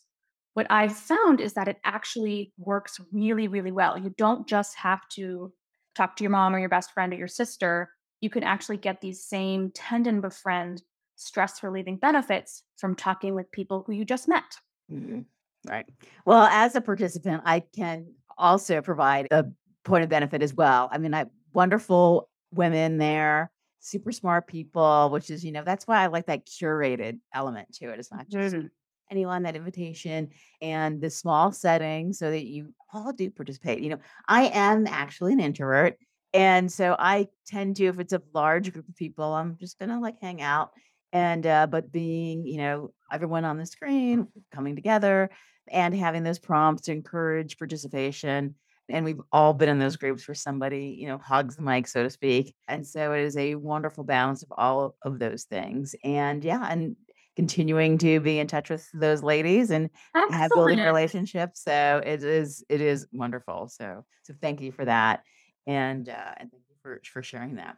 [0.54, 3.98] what I've found is that it actually works really, really well.
[3.98, 5.54] You don't just have to
[5.96, 7.90] talk to your mom or your best friend or your sister.
[8.22, 10.82] You can actually get these same tend-and-befriend
[11.16, 14.44] stress relieving benefits from talking with people who you just met.
[14.92, 15.26] Mhm.
[15.68, 15.86] Right.
[16.26, 19.46] Well, as a participant, I can also provide a
[19.84, 20.90] point of benefit as well.
[20.92, 26.04] I mean, I wonderful women there, super smart people, which is, you know, that's why
[26.04, 28.00] I like that curated element to it.
[28.00, 28.70] It's not just Mhm.
[29.12, 30.30] anyone, that invitation
[30.62, 33.82] and the small setting so that you all do participate.
[33.82, 35.98] You know, I am actually an introvert.
[36.34, 40.00] And so I tend to, if it's a large group of people, I'm just gonna
[40.00, 40.72] like hang out.
[41.12, 45.32] And uh, but being, you know, everyone on the screen coming together
[45.68, 48.56] and having those prompts to encourage participation.
[48.90, 52.04] And we've all been in those groups where somebody, you know, hogs the mic, so
[52.04, 52.56] to speak.
[52.68, 55.96] And so it is a wonderful balance of all of those things.
[56.04, 56.96] And yeah, and
[57.36, 60.82] continuing to be in touch with those ladies and have building Excellent.
[60.82, 61.64] relationships.
[61.64, 63.70] So it is it is wonderful.
[63.70, 65.24] So so thank you for that.
[65.66, 67.78] And uh and thank you for for sharing that.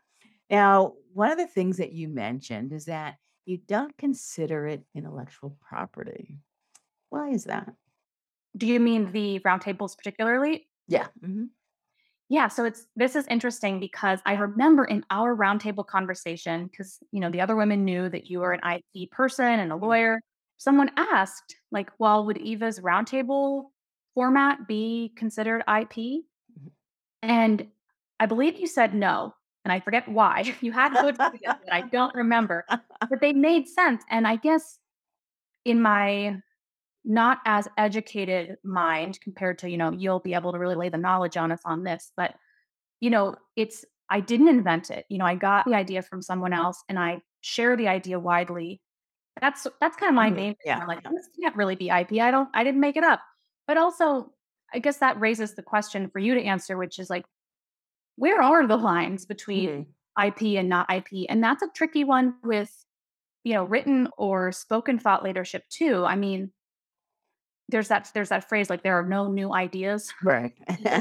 [0.49, 5.57] Now, one of the things that you mentioned is that you don't consider it intellectual
[5.67, 6.39] property.
[7.09, 7.69] Why is that?
[8.57, 10.67] Do you mean the roundtables particularly?
[10.91, 11.07] Yeah.
[11.23, 11.45] hmm
[12.29, 17.21] Yeah, so it's this is interesting because I remember in our roundtable conversation, because you
[17.21, 20.21] know the other women knew that you were an IT person and a lawyer.
[20.57, 23.71] Someone asked, like, "Well, would Eva's roundtable
[24.15, 26.25] format be considered IP?"
[27.23, 27.67] And
[28.19, 30.55] I believe you said no, and I forget why.
[30.61, 31.17] You had good
[31.71, 32.65] I don't remember,
[33.09, 34.03] but they made sense.
[34.09, 34.79] And I guess
[35.65, 36.41] in my
[37.05, 40.97] not as educated mind compared to, you know, you'll be able to really lay the
[40.97, 42.35] knowledge on us on this, but
[43.01, 45.05] you know, it's I didn't invent it.
[45.09, 48.81] You know, I got the idea from someone else and I share the idea widely.
[49.41, 50.31] That's that's kind of my Mhm.
[50.31, 50.81] main Yeah.
[50.81, 52.21] I'm like, this can't really be IP.
[52.21, 53.21] I don't I didn't make it up.
[53.67, 54.33] But also,
[54.73, 57.25] I guess that raises the question for you to answer, which is like,
[58.15, 59.93] where are the lines between Mhm.
[60.17, 61.27] IP and not IP?
[61.29, 62.85] And that's a tricky one with,
[63.43, 66.05] you know, written or spoken thought leadership too.
[66.05, 66.51] I mean,
[67.71, 70.13] there's that there's that phrase like there are no new ideas.
[70.23, 70.53] Right.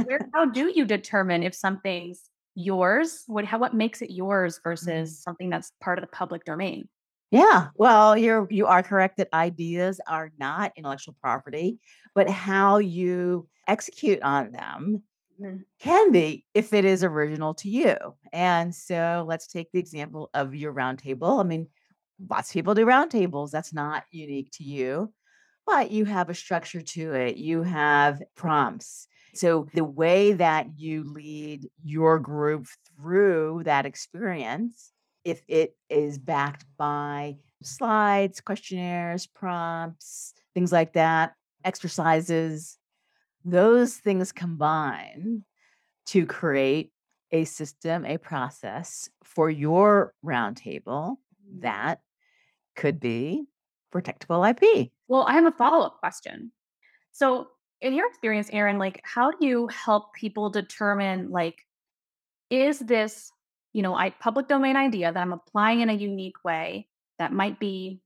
[0.05, 3.25] Where how do you determine if something's yours?
[3.27, 6.89] What how what makes it yours versus something that's part of the public domain?
[7.31, 11.79] Yeah, well, you're you are correct that ideas are not intellectual property,
[12.15, 15.03] but how you execute on them
[15.41, 17.97] Mm, can be if it is original to you.
[18.33, 21.41] And so let's take the example of your roundtable.
[21.41, 21.69] I mean,
[22.29, 23.51] lots of people do roundtables.
[23.51, 25.13] That's not unique to you,
[25.71, 27.37] but you have a structure to it.
[27.37, 29.07] You have prompts.
[29.35, 34.93] So the way that you lead your group through that experience,
[35.25, 42.77] if it is backed by slides, questionnaires, prompts, things like that, exercises,
[43.45, 45.45] those things combine
[46.07, 46.91] to create
[47.31, 51.17] a system, a process for your roundtable
[51.49, 51.61] mm.
[51.61, 52.01] that
[52.75, 53.45] could be
[53.93, 54.91] protectable IP.
[55.09, 56.53] Well, I have a follow-up question.
[57.13, 57.49] So,
[57.81, 61.67] in your experience, Erin, like how do you help people determine like
[62.51, 63.31] is this,
[63.73, 67.59] you know, I public domain idea that I'm applying in a unique way that might
[67.59, 68.01] be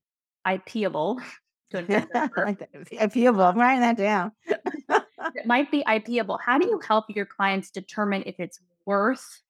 [0.46, 1.20] IPable
[1.70, 2.72] to invent a I word, like that.
[2.72, 3.40] IPable.
[3.40, 4.32] I'm um, writing that down.
[4.46, 6.38] it might be IPable.
[6.44, 9.42] How do you help your clients determine if it's worth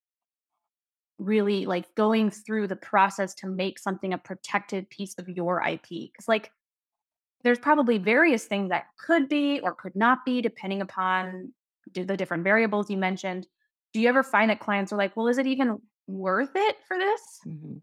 [1.19, 6.11] really like going through the process to make something a protected piece of your IP?
[6.13, 6.53] Because like
[7.43, 11.53] there's probably various things that could be or could not be depending upon
[11.93, 13.47] the different variables you mentioned.
[13.93, 16.99] Do you ever find that clients are like, well, is it even worth it for
[16.99, 17.21] this?
[17.47, 17.83] Mhm.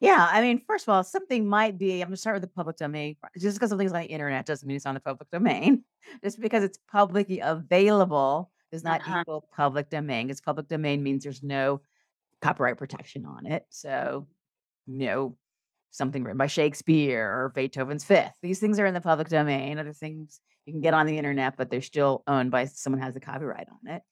[0.00, 2.76] Yeah, I mean, first of all, something might be, I'm gonna start with the public
[2.76, 3.16] domain.
[3.38, 5.84] Just because something's on the internet doesn't mean it's on the public domain.
[6.24, 9.24] Just because it's publicly available does not Uh-huh.
[9.24, 10.26] equal public domain.
[10.28, 11.82] Because public domain means there's no
[12.42, 13.64] copyright protection on it.
[13.70, 14.26] So,
[14.86, 15.36] you know,
[15.90, 18.32] something written by Shakespeare or Beethoven's Fifth.
[18.42, 19.78] These things are in the public domain.
[19.78, 23.14] Other things you can get on the internet, but they're still owned by someone has
[23.14, 24.02] the copyright on it.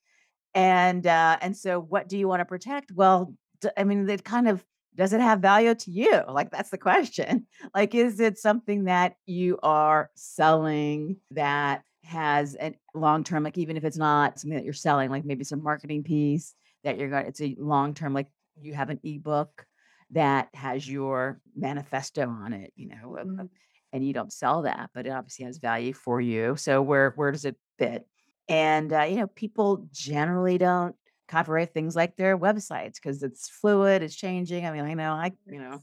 [0.55, 2.93] And uh, and so, what do you want to protect?
[2.93, 3.35] Well,
[3.77, 4.65] I mean, it kind of
[4.95, 6.23] does it have value to you?
[6.29, 7.47] Like that's the question.
[7.75, 13.77] Like, is it something that you are selling that has a long term, like even
[13.77, 16.55] if it's not something that you're selling, like maybe some marketing piece
[16.87, 18.29] that you're going, it's a long term, like
[18.61, 19.67] you have an ebook
[20.13, 23.51] that has your manifesto on it, you know, Mm.
[23.93, 26.57] and you don't sell that, but it obviously has value for you.
[26.57, 28.07] So where where does it fit?
[28.49, 30.97] And uh, you know, people generally don't
[31.29, 34.67] copyright things like their websites because it's fluid, it's changing.
[34.67, 35.81] I mean, I know I, you know,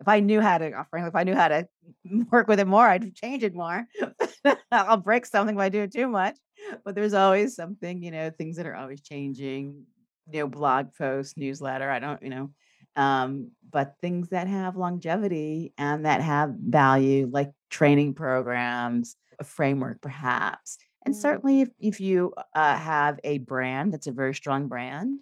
[0.00, 1.68] if I knew how to, uh, frankly, if I knew how to
[2.32, 3.86] work with it more, I'd change it more.
[4.72, 6.36] I'll break something if I do it too much.
[6.84, 9.84] But there's always something, you know, things that are always changing,
[10.30, 11.90] you know, blog post, newsletter.
[11.90, 12.50] I don't, you know,
[12.96, 20.00] um, but things that have longevity and that have value, like training programs, a framework,
[20.00, 20.78] perhaps.
[21.04, 21.18] And Mm.
[21.20, 25.20] certainly, if, if you uh, have a brand that's a very strong brand,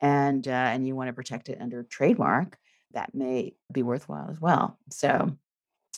[0.00, 2.58] and uh, and you want to protect it under trademark,
[2.92, 4.78] that may be worthwhile as well.
[4.90, 5.36] So,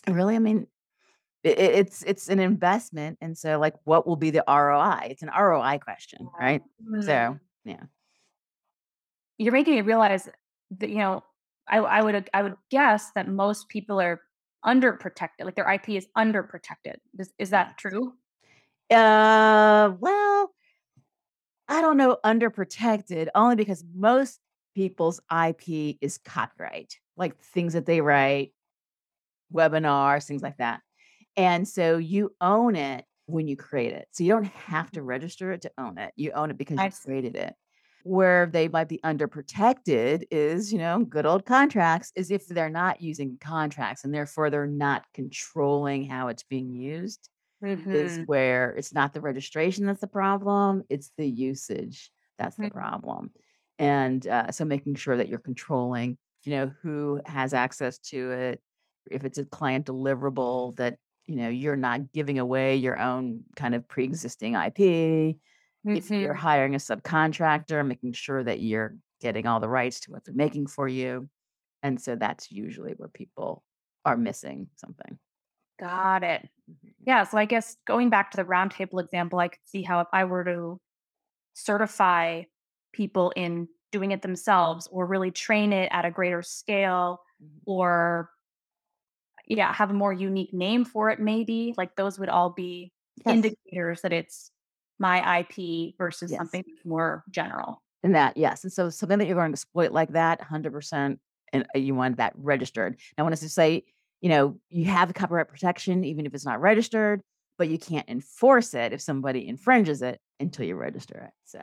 [0.08, 0.66] really, I mean,
[1.42, 5.08] it, it's it's an investment, and so like, what will be the ROI?
[5.10, 6.62] It's an ROI question, right?
[7.00, 7.84] So, yeah.
[9.38, 10.28] You're making me realize
[10.78, 11.24] that, you know,
[11.68, 14.20] I, I would I would guess that most people are
[14.64, 16.96] underprotected, like their IP is underprotected.
[17.18, 18.14] Is is that true?
[18.90, 20.52] Uh, well,
[21.68, 24.40] I don't know, underprotected, only because most
[24.74, 28.52] people's IP is copyright, like things that they write,
[29.52, 30.80] webinars, things like that.
[31.36, 34.08] And so you own it when you create it.
[34.12, 36.12] So you don't have to register it to own it.
[36.16, 37.06] You own it because I you see.
[37.06, 37.54] created it.
[38.04, 43.00] Where they might be underprotected is, you know, good old contracts, is if they're not
[43.00, 47.30] using contracts and therefore they're not controlling how it's being used
[47.92, 48.26] is Mhm.
[48.26, 52.68] where it's not the registration that's the problem, it's the usage that's the Mm.
[52.68, 53.32] problem.
[53.78, 58.62] And uh, so making sure that you're controlling, you know, who has access to it,
[59.10, 63.74] if it's a client deliverable, that, you know, you're not giving away your own kind
[63.74, 65.38] of pre existing IP.
[65.92, 66.34] If you're Mhm.
[66.34, 70.66] hiring a subcontractor, making sure that you're getting all the rights to what they're making
[70.66, 71.28] for you.
[71.82, 73.64] And so that's usually where people
[74.04, 75.18] are missing something.
[75.78, 76.48] Got it.
[76.70, 76.94] Mhm.
[77.06, 77.24] Yeah.
[77.24, 80.24] So I guess going back to the roundtable example, I could see how if I
[80.24, 80.80] were to
[81.54, 82.44] certify
[82.92, 87.64] people in doing it themselves or really train it at a greater scale Mhm.
[87.66, 88.30] or
[89.46, 92.92] yeah, have a more unique name for it, maybe like those would all be
[93.24, 93.54] Yes.
[93.68, 94.50] indicators that it's
[94.98, 96.38] my IP versus Yes.
[96.38, 97.82] something more general.
[98.02, 98.64] And that, yes.
[98.64, 101.18] And so something that you're going to exploit like that, 100%,
[101.52, 102.96] and uh, you want that registered.
[103.16, 103.84] Now, I want us to say,
[104.20, 107.22] you know, you have copyright protection, even if it's not registered,
[107.58, 111.30] but you can't enforce it if somebody infringes it until you register it.
[111.44, 111.60] So,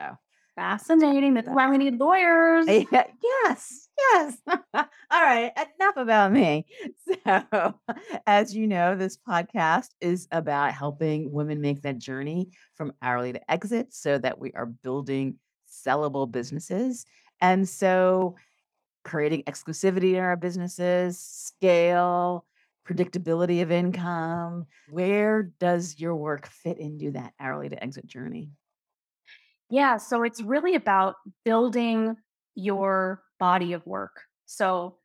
[0.55, 1.33] Fascinating.
[1.33, 2.65] That's why we need lawyers.
[2.91, 4.37] yes, yes.
[4.73, 6.65] All right, enough about me.
[7.25, 7.75] So,
[8.25, 13.51] as you know, this podcast is about helping women make that journey from hourly to
[13.51, 15.35] exit so that we are building
[15.69, 17.05] sellable businesses.
[17.41, 18.37] And so,
[19.03, 22.45] creating exclusivity in our businesses, scale,
[22.87, 24.65] predictability of income.
[24.89, 28.51] Where does your work fit into that hourly to exit journey?
[29.69, 32.17] Yeah, so it's really about building
[32.55, 34.21] your body of work.
[34.45, 34.97] So,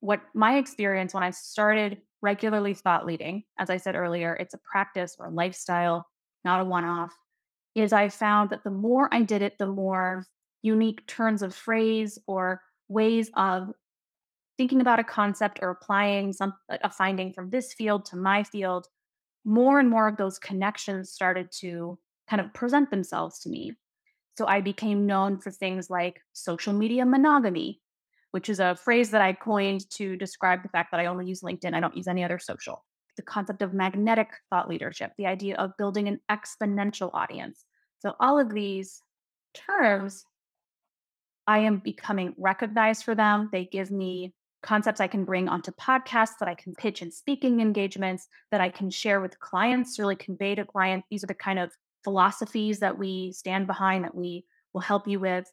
[0.00, 4.58] what my experience when I started regularly thought leading, as I said earlier, it's a
[4.70, 6.06] practice or a lifestyle,
[6.44, 7.14] not a one off,
[7.74, 10.26] is I found that the more I did it, the more
[10.62, 13.70] unique turns of phrase or ways of
[14.58, 18.88] thinking about a concept or applying some a finding from this field to my field,
[19.44, 23.72] more and more of those connections started to kind of present themselves to me.
[24.36, 27.80] So I became known for things like social media monogamy,
[28.34, 31.42] which is a phrase that I coined to describe the fact that I only use
[31.42, 31.72] LinkedIn.
[31.72, 32.84] I don't use any other social.
[33.16, 37.64] The concept of magnetic thought leadership, the idea of building an exponential audience.
[38.00, 39.00] So all of these
[39.54, 40.24] terms,
[41.46, 43.50] I am becoming recognized for them.
[43.52, 47.60] They give me concepts I can bring onto podcasts that I can pitch in speaking
[47.60, 51.06] engagements that I can share with clients, really convey to clients.
[51.08, 51.70] These are the kind of
[52.02, 55.48] philosophies that we stand behind that we will help you with.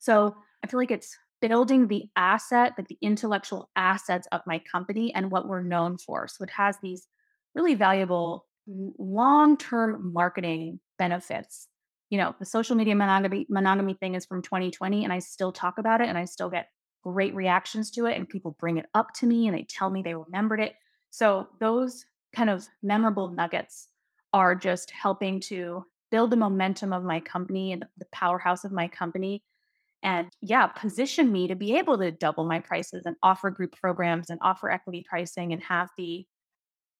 [0.00, 0.34] So
[0.64, 5.30] I feel like it's building the asset, like the intellectual assets of my company and
[5.30, 6.26] what we're known for.
[6.28, 7.06] So it has these
[7.54, 11.68] really valuable long term marketing benefits.
[12.10, 15.78] You know, the social media monogamy, monogamy thing is from 2020, and I still talk
[15.78, 16.68] about it and I still get
[17.02, 18.16] great reactions to it.
[18.16, 20.74] And people bring it up to me and they tell me they remembered it.
[21.10, 22.04] So those
[22.34, 23.88] kind of memorable nuggets
[24.32, 28.88] are just helping to build the momentum of my company and the powerhouse of my
[28.88, 29.42] company
[30.04, 34.30] and yeah position me to be able to double my prices and offer group programs
[34.30, 36.24] and offer equity pricing and have the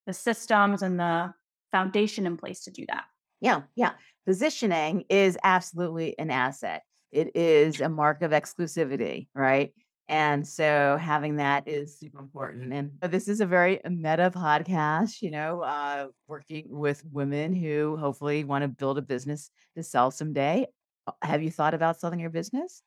[0.06, 1.32] the systems and the
[1.70, 3.04] foundation in place to do that
[3.40, 3.92] Yeah, yeah.
[4.26, 6.82] Positioning is absolutely an asset.
[7.12, 9.72] It is a mark of exclusivity, right?
[10.08, 12.72] And so having that is super important.
[12.72, 18.44] And this is a very meta podcast, you know, uh, working with women who hopefully
[18.44, 20.66] want to build a business to sell someday.
[21.06, 22.82] Uh, Have you thought about selling your business?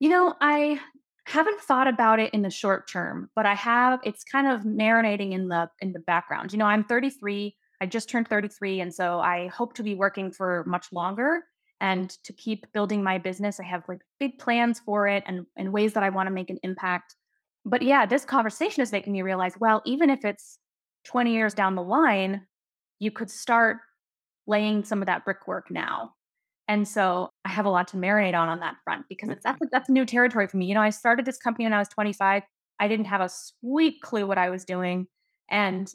[0.00, 0.80] You know, I
[1.26, 5.32] haven't thought about it in the short term, but I have it's kind of marinating
[5.32, 6.52] in the in the background.
[6.52, 7.56] You know, I'm 33.
[7.82, 11.44] I just turned 33 and so I hope to be working for much longer
[11.80, 13.60] and to keep building my business.
[13.60, 16.50] I have like big plans for it and and ways that I want to make
[16.50, 17.14] an impact.
[17.64, 20.58] But yeah, this conversation is making me realize, well, even if it's
[21.04, 22.46] 20 years down the line,
[22.98, 23.78] you could start
[24.46, 26.14] laying some of that brickwork now.
[26.70, 29.58] And so I have a lot to marinate on on that front because it's that's
[29.72, 30.66] that's new territory for me.
[30.66, 32.44] You know, I started this company when I was 25.
[32.78, 35.08] I didn't have a sweet clue what I was doing,
[35.50, 35.92] and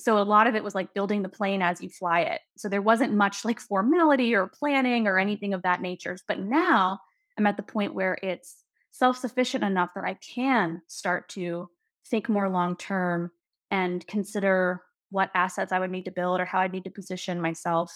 [0.00, 2.40] so a lot of it was like building the plane as you fly it.
[2.56, 6.18] So there wasn't much like formality or planning or anything of that nature.
[6.26, 6.98] But now
[7.38, 11.68] I'm at the point where it's self-sufficient enough that I can start to
[12.10, 13.30] think more long term
[13.70, 17.40] and consider what assets I would need to build or how I need to position
[17.40, 17.92] myself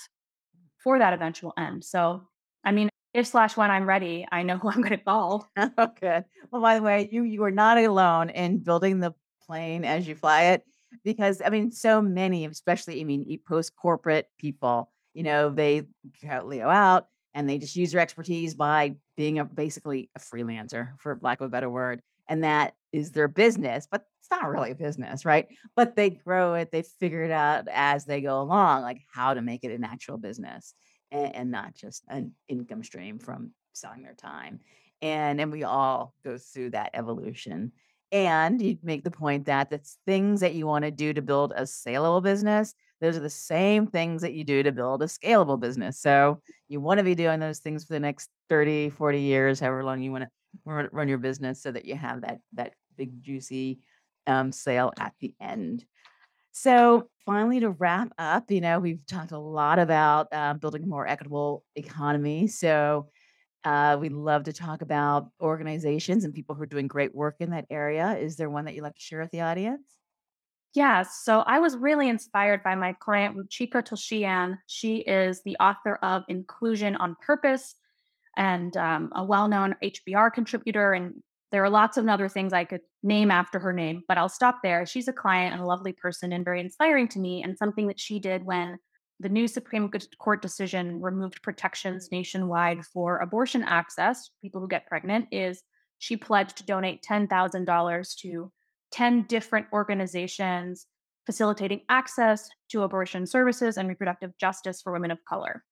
[0.79, 1.85] for that eventual end.
[1.85, 2.23] So,
[2.65, 5.49] I mean, if slash when I'm ready, I know who I'm going to call.
[5.57, 6.25] Oh, good.
[6.51, 9.15] Well, by the way, you you are not alone in building the
[9.47, 10.63] plane as you fly it,
[11.05, 15.83] because I mean, so many, especially I mean, post corporate people, you know, they
[16.25, 20.91] cut Leo out and they just use their expertise by being a basically a freelancer,
[20.99, 24.73] for lack of a better word, and that is their business, but it's not really
[24.73, 25.47] a business, right?
[25.77, 29.43] But they grow it, they figure it out as they go along, like how to
[29.43, 30.75] make it an actual business
[31.11, 34.61] and, and not just an income stream from selling their time.
[35.01, 37.73] And and we all go through that evolution.
[38.11, 41.53] And you make the point that the things that you want to do to build
[41.55, 45.61] a saleable business, those are the same things that you do to build a scalable
[45.61, 46.01] business.
[46.01, 49.85] So you want to be doing those things for the next 30, 40 years, however
[49.85, 50.31] long you want to
[50.65, 53.81] run, your business so that you have that that big juicy
[54.27, 55.85] um, sale at the end.
[56.53, 60.87] So, finally, to wrap up, you know, we've talked a lot about uh, building a
[60.87, 62.49] more equitable economy.
[62.49, 63.11] So,
[63.65, 67.51] uh, we'd love to talk about organizations and people who are doing great work in
[67.51, 68.17] that area.
[68.17, 69.83] Is there one that you'd like to share with the audience?
[70.75, 74.59] Yeah, so I was really inspired by my client, Ruchika Tulshyan.
[74.67, 77.75] She is the author of Inclusion on Purpose
[78.37, 80.93] and um, a well known HBR contributor.
[80.93, 84.29] And there are lots of other things I could name after her name, but I'll
[84.29, 84.85] stop there.
[84.87, 88.01] She's a client and a lovely person and very inspiring to me, and something that
[88.01, 88.79] she did when
[89.21, 95.27] the new Supreme Court decision removed protections nationwide for abortion access, people who get pregnant,
[95.33, 95.63] is
[95.99, 98.53] she pledged to donate $10,000 to
[98.93, 100.87] 10 different organizations
[101.27, 105.63] facilitating access to abortion services and reproductive justice for women of color.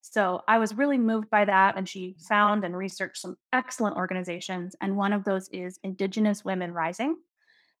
[0.00, 1.76] So I was really moved by that.
[1.76, 2.22] And she mm-hmm.
[2.22, 4.74] found and researched some excellent organizations.
[4.80, 7.16] And one of those is Indigenous Women Rising.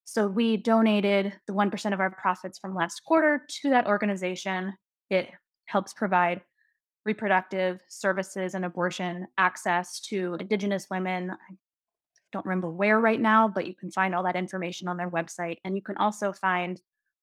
[0.04, 4.74] So we donated the 1% of our profits from last quarter to that organization.
[5.08, 5.30] It
[5.66, 6.42] helps provide
[7.04, 11.30] reproductive services and abortion access to Indigenous women.
[11.30, 11.54] I
[12.32, 15.58] don't remember where right now, but you can find all that information on their website.
[15.64, 16.80] And you can also find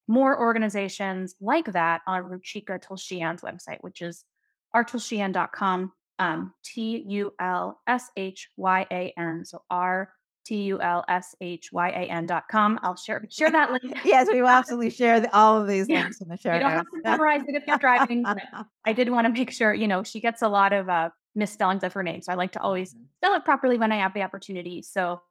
[0.07, 4.23] more organizations like that on Ruchika Tulshyan's website, which is
[4.75, 9.43] rtulshyan.com, um, T U L S H Y A N.
[9.45, 10.11] So R
[10.45, 12.79] T U L S H Y A N.com.
[12.83, 13.97] I'll share share that link.
[14.05, 16.03] yes, we will absolutely share the, all of these Yeah.
[16.03, 18.25] links in the show You don't have to memorize it if you're driving.
[18.85, 21.83] I did want to make sure, you know, she gets a lot of uh, misspellings
[21.83, 22.21] of her name.
[22.21, 24.81] So I like to always spell it properly when I have the opportunity.
[24.81, 25.21] So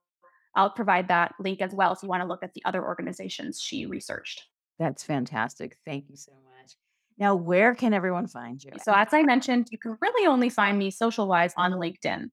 [0.55, 3.61] I'll provide that link as well if you want to look at the other organizations
[3.61, 4.45] she researched.
[4.79, 5.79] That's fantastic.
[5.87, 6.73] Thank you so much.
[7.19, 8.73] Now, where can everyone find you?
[8.83, 12.27] So, as I mentioned, you can really only find me social wise on LinkedIn.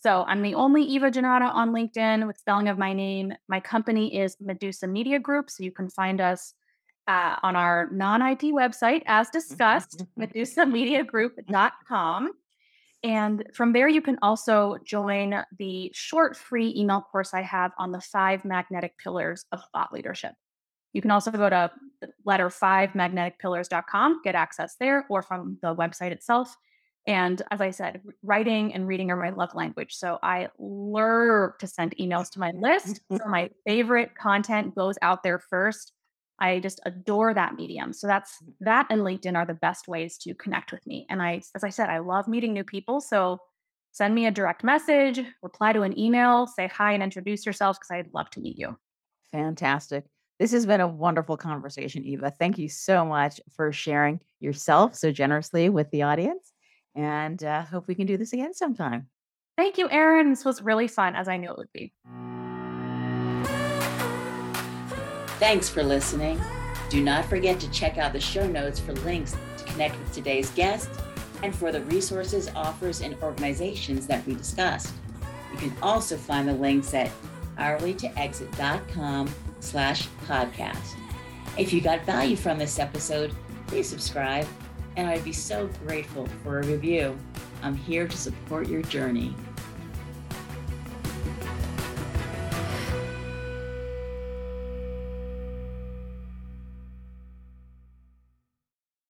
[0.00, 3.34] So, I'm the only Eva Jannotta on LinkedIn with spelling of my name.
[3.48, 5.50] My company is Medusa Media Group.
[5.50, 6.54] So, you can find us
[7.06, 12.32] uh, on our non IT website, as discussed, medusamediagroup.com.
[13.02, 17.92] And from there, you can also join the short free email course I have on
[17.92, 20.32] the five magnetic pillars of thought leadership.
[20.94, 21.70] You can also go to
[22.24, 26.56] letter five magneticpillars.com, get access there, or from the website itself.
[27.06, 29.94] And as I said, writing and reading are my love language.
[29.94, 33.00] So I love to send emails to my list.
[33.12, 35.92] So my favorite content goes out there first.
[36.38, 37.92] I just adore that medium.
[37.92, 38.52] So that's mm.
[38.60, 41.06] that and LinkedIn are the best ways to connect with me.
[41.10, 43.00] And I, as I said, I love meeting new people.
[43.00, 43.38] So
[43.92, 47.90] send me a direct message, reply to an email, say hi and introduce yourself because
[47.90, 48.76] I'd love to meet you.
[49.30, 50.04] Fantastic.
[50.44, 52.30] This has been a wonderful conversation, Eva.
[52.30, 56.52] Thank you so much for sharing yourself so generously with the audience.
[56.94, 59.08] And uh, hope we can do this again sometime.
[59.56, 60.28] Thank you, Erin.
[60.28, 61.94] This was really fun, as I knew it would be.
[65.38, 66.38] Thanks for listening.
[66.90, 70.50] Do not forget to check out the show notes for links to connect with today's
[70.50, 70.90] guest
[71.42, 74.92] and for the resources, offers, and organizations that we discussed.
[75.52, 77.10] You can also find the links at
[77.56, 79.32] hourlytoexit.com
[79.64, 80.94] slash podcast.
[81.56, 83.32] If you got value from this episode,
[83.66, 84.46] please subscribe,
[84.96, 87.18] and I'd be so grateful for a review.
[87.62, 89.34] I'm here to support your journey.